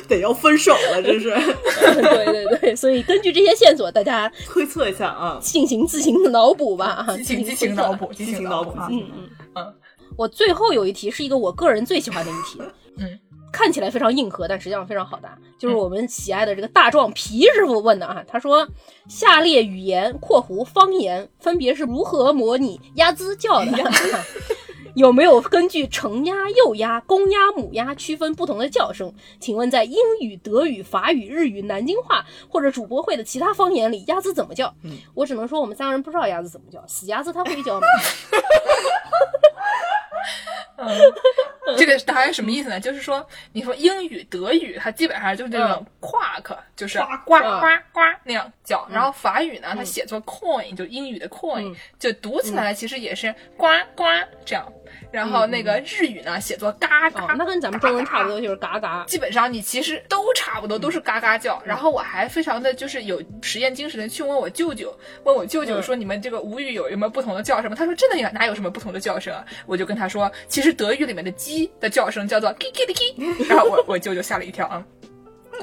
[0.08, 5.38] 得要分手了，这是对对对，所以根据这些线索，大家推测一下啊。
[5.42, 8.88] 进行自行的脑补吧，啊，激情激情推测脑补，进行脑补情脑补啊！
[8.90, 9.74] 嗯嗯嗯
[10.20, 12.60] 我最后有一题是一个我个人最喜欢的一题，
[13.00, 13.18] 嗯，
[13.50, 18.22] 看起来非常硬核，但实际上非常好答，就是我们喜爱的这个大壮皮师傅问的啊。
[18.28, 18.68] 他说，
[19.08, 23.72] 下列语言（括弧方言）分别是如何模拟鸭子叫的？
[24.94, 29.10] 有没有根据成鸭、幼鸭、公鸭、母鸭区分不同的叫声？
[29.38, 34.74] 请问在英语、德语、法语、日语、南京话或者主播会的其他方言里，鸭子怎么叫？
[35.14, 36.84] 我只能说我们三个人不知道鸭子怎么叫。
[36.86, 37.86] 死鸭子它会叫吗？
[41.76, 42.80] 这个大概什么意思呢？
[42.80, 48.88] 就是说，你说英语、德语，它基本上就是这种 quack，就是呱呱呱那样叫。
[48.90, 54.04] 然后法语呢，它写作 coin，就英语的 coin，就读起来其实也是呱呱
[54.44, 54.66] 这样。
[55.10, 59.04] 然后那个日语呢，写作嘎嘎，那跟咱们中文差不多，就是嘎嘎。
[59.06, 61.60] 基本上你其实都差不多，都是嘎嘎叫。
[61.64, 67.74] 然后我还非常的就是有实验精神的去问我舅舅，问我舅舅说你们这个吴语有有没有不同的叫声？
[67.74, 69.44] 他说真的呀，哪有什么不同的叫声啊？
[69.66, 74.84] 我就跟他说，其实德语里面的鸡的叫声叫做 k k 的 k，然后我我舅舅吓了一跳啊。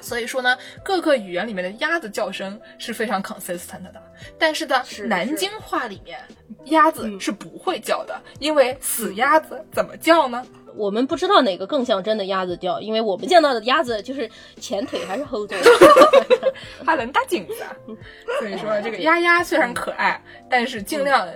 [0.01, 4.01] 所以说呢，各个语言里面的鸭子叫声是非常 consistent 的，
[4.37, 6.19] 但是呢，南京话里面
[6.65, 10.45] 鸭子是不会叫的，因为死鸭子怎么叫呢？
[10.75, 14.29] 我们不知道哪个更像真的鸭子叫，因为我们见到的鸭子就是
[14.59, 15.57] 前腿还是后腿
[16.85, 17.55] 还能大颈子。
[18.39, 21.27] 所以说这个鸭鸭虽然可爱，但是尽量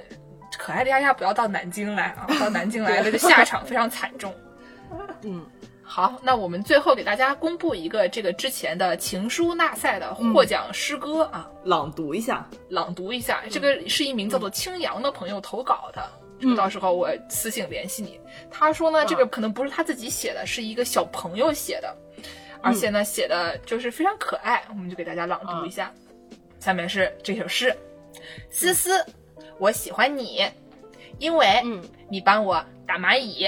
[0.60, 4.32] 可爱的鸭鸭不要到南京来啊，到南京来了的下场非常惨重。
[5.24, 5.44] 嗯。
[5.94, 13.44] 好，那我们最后给大家公布一个这个之前的情书纳赛的获奖诗歌啊，朗读一下，朗读一下。
[13.50, 18.18] 这个是一名叫做青阳的朋友投稿的，到时候我私信联系你。
[18.50, 21.94] 他说呢，这个可能不是他自己写的，是一个小朋友写的，
[22.64, 25.92] 而且呢写的就是非常可爱，我们就给大家朗读一下。
[26.62, 27.76] 下面是这首诗：
[28.50, 29.06] 思思，
[29.60, 30.42] 我喜欢你，
[31.20, 31.62] 因为
[32.10, 33.46] 你帮我打蚂蚁。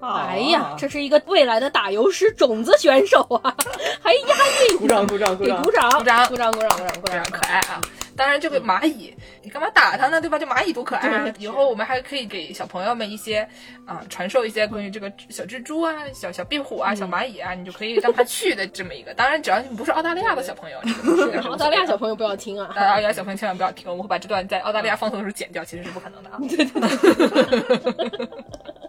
[0.00, 3.54] 哎呀，这是一个未来的打油诗种子选手啊，
[4.02, 4.36] 还押
[4.70, 4.78] 韵！
[4.78, 7.80] 鼓掌鼓掌鼓掌鼓掌鼓掌鼓掌鼓掌鼓掌，非常可爱啊！
[8.16, 9.12] 当然，这个蚂蚁，
[9.42, 10.20] 你干嘛打它呢？
[10.20, 10.38] 对吧？
[10.38, 11.32] 这蚂蚁多可爱！
[11.38, 13.48] 以后我们还可以给小朋友们一些
[13.86, 19.12] 啊，传授一些关于这个小蜘蛛啊、小小壁虎啊、小蚂蚁啊，你就可以让它去的这么一个。
[19.14, 20.78] 当然，只要你不是澳大利亚的小朋友，
[21.50, 22.68] 澳大利亚小朋友不要听啊！
[22.76, 26.38] 澳大利亚小朋友千万不要听，我们会把这段在澳大利亚放送的时候剪掉，其实是不可能的啊！
[26.38, 28.28] 对对对。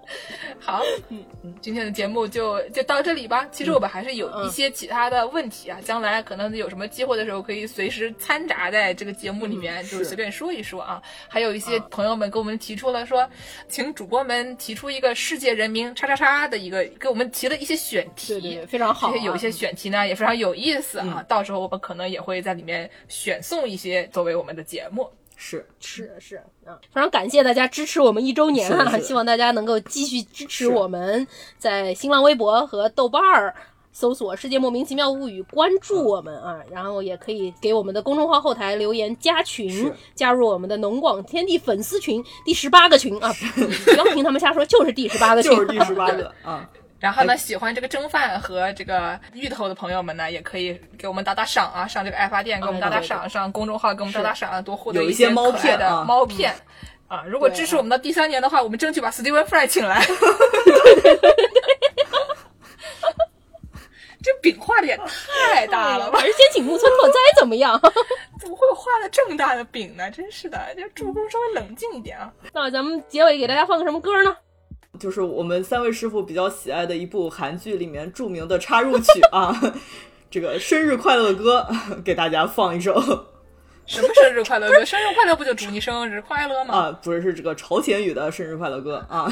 [0.60, 3.48] 好，嗯嗯，今天的节目就就到这里吧。
[3.52, 11.02] 其实我们还是有一些其他的问题啊，将来可能有什么机会的时候，可以随时掺杂在这个节目里面，就是随便说一说啊。
[11.28, 13.30] 还有一些朋友们给我们提出了说，
[13.68, 19.16] 请主播们提出一个世界人民叉叉叉的一个，给我们提了一些选题，非常好。
[19.16, 25.10] 有一些选题呢也非常有意思啊，到时候我们可能也会在里面选送一些作为我们的节目。
[25.38, 28.98] 是是是嗯，非常感谢大家支持我们一周年啊！
[29.00, 33.54] 希望大家能够继续支持我们，在新浪微博和豆瓣儿
[33.92, 36.60] 搜索“世界莫名其妙物语”，关注我们啊！
[36.72, 43.32] 然后也可以给我们的公众号后台留言加群，加入我们的农广天地粉丝群第十八个群啊！
[43.86, 46.70] 不要听他们瞎说，就是第十八个群， 就是第十八个啊！
[47.06, 56.52] 然后呢，喜欢这个蒸饭和这个芋头的朋友们呢，也可以给我们打打赏啊，上这个爱发电给我们打打赏，上公众号给我们打打赏，多获得一些猫片的猫片
[57.08, 57.24] 啊。
[57.28, 60.04] 如果支持我们到第三年的话，我们争取把 Steven Fry 请来。
[64.24, 66.18] 这饼画的也太大了吧！
[66.24, 67.80] 而且请木村拓哉怎么样？
[68.42, 70.10] 怎么会画的这么大的饼呢？
[70.10, 72.34] 真是的，就助攻稍微冷静一点啊。
[72.52, 74.36] 那咱们结尾给大家放个什么歌呢？
[75.00, 79.74] 就是我们三位师傅比较喜爱的一部韩剧里面著名的插入曲啊，
[80.32, 81.68] 这个生日快乐歌
[82.04, 83.35] 给大家放一首。
[83.86, 84.84] 什么生日快乐歌？
[84.84, 86.76] 生日快乐不就祝你生日快乐吗？
[86.76, 89.28] 啊，不是，是这个朝鲜语的生日快乐歌啊。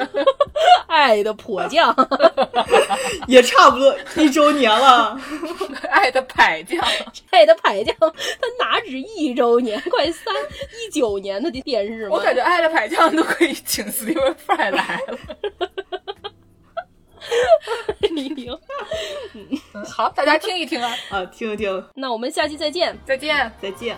[0.86, 1.94] 爱的迫降，
[3.26, 5.18] 也差不多一周年了。
[5.88, 6.84] 爱的迫降，
[7.30, 8.08] 爱的迫降，它
[8.58, 9.80] 哪止一周年？
[9.88, 12.16] 快三一九年的电视吗？
[12.16, 15.18] 我感觉爱的迫降都可以请 Steven Fry 来了。
[18.10, 18.58] 李明，
[19.86, 21.84] 好，大家听一听啊，啊，听一听。
[21.94, 23.96] 那我们下期再见，再见，再见。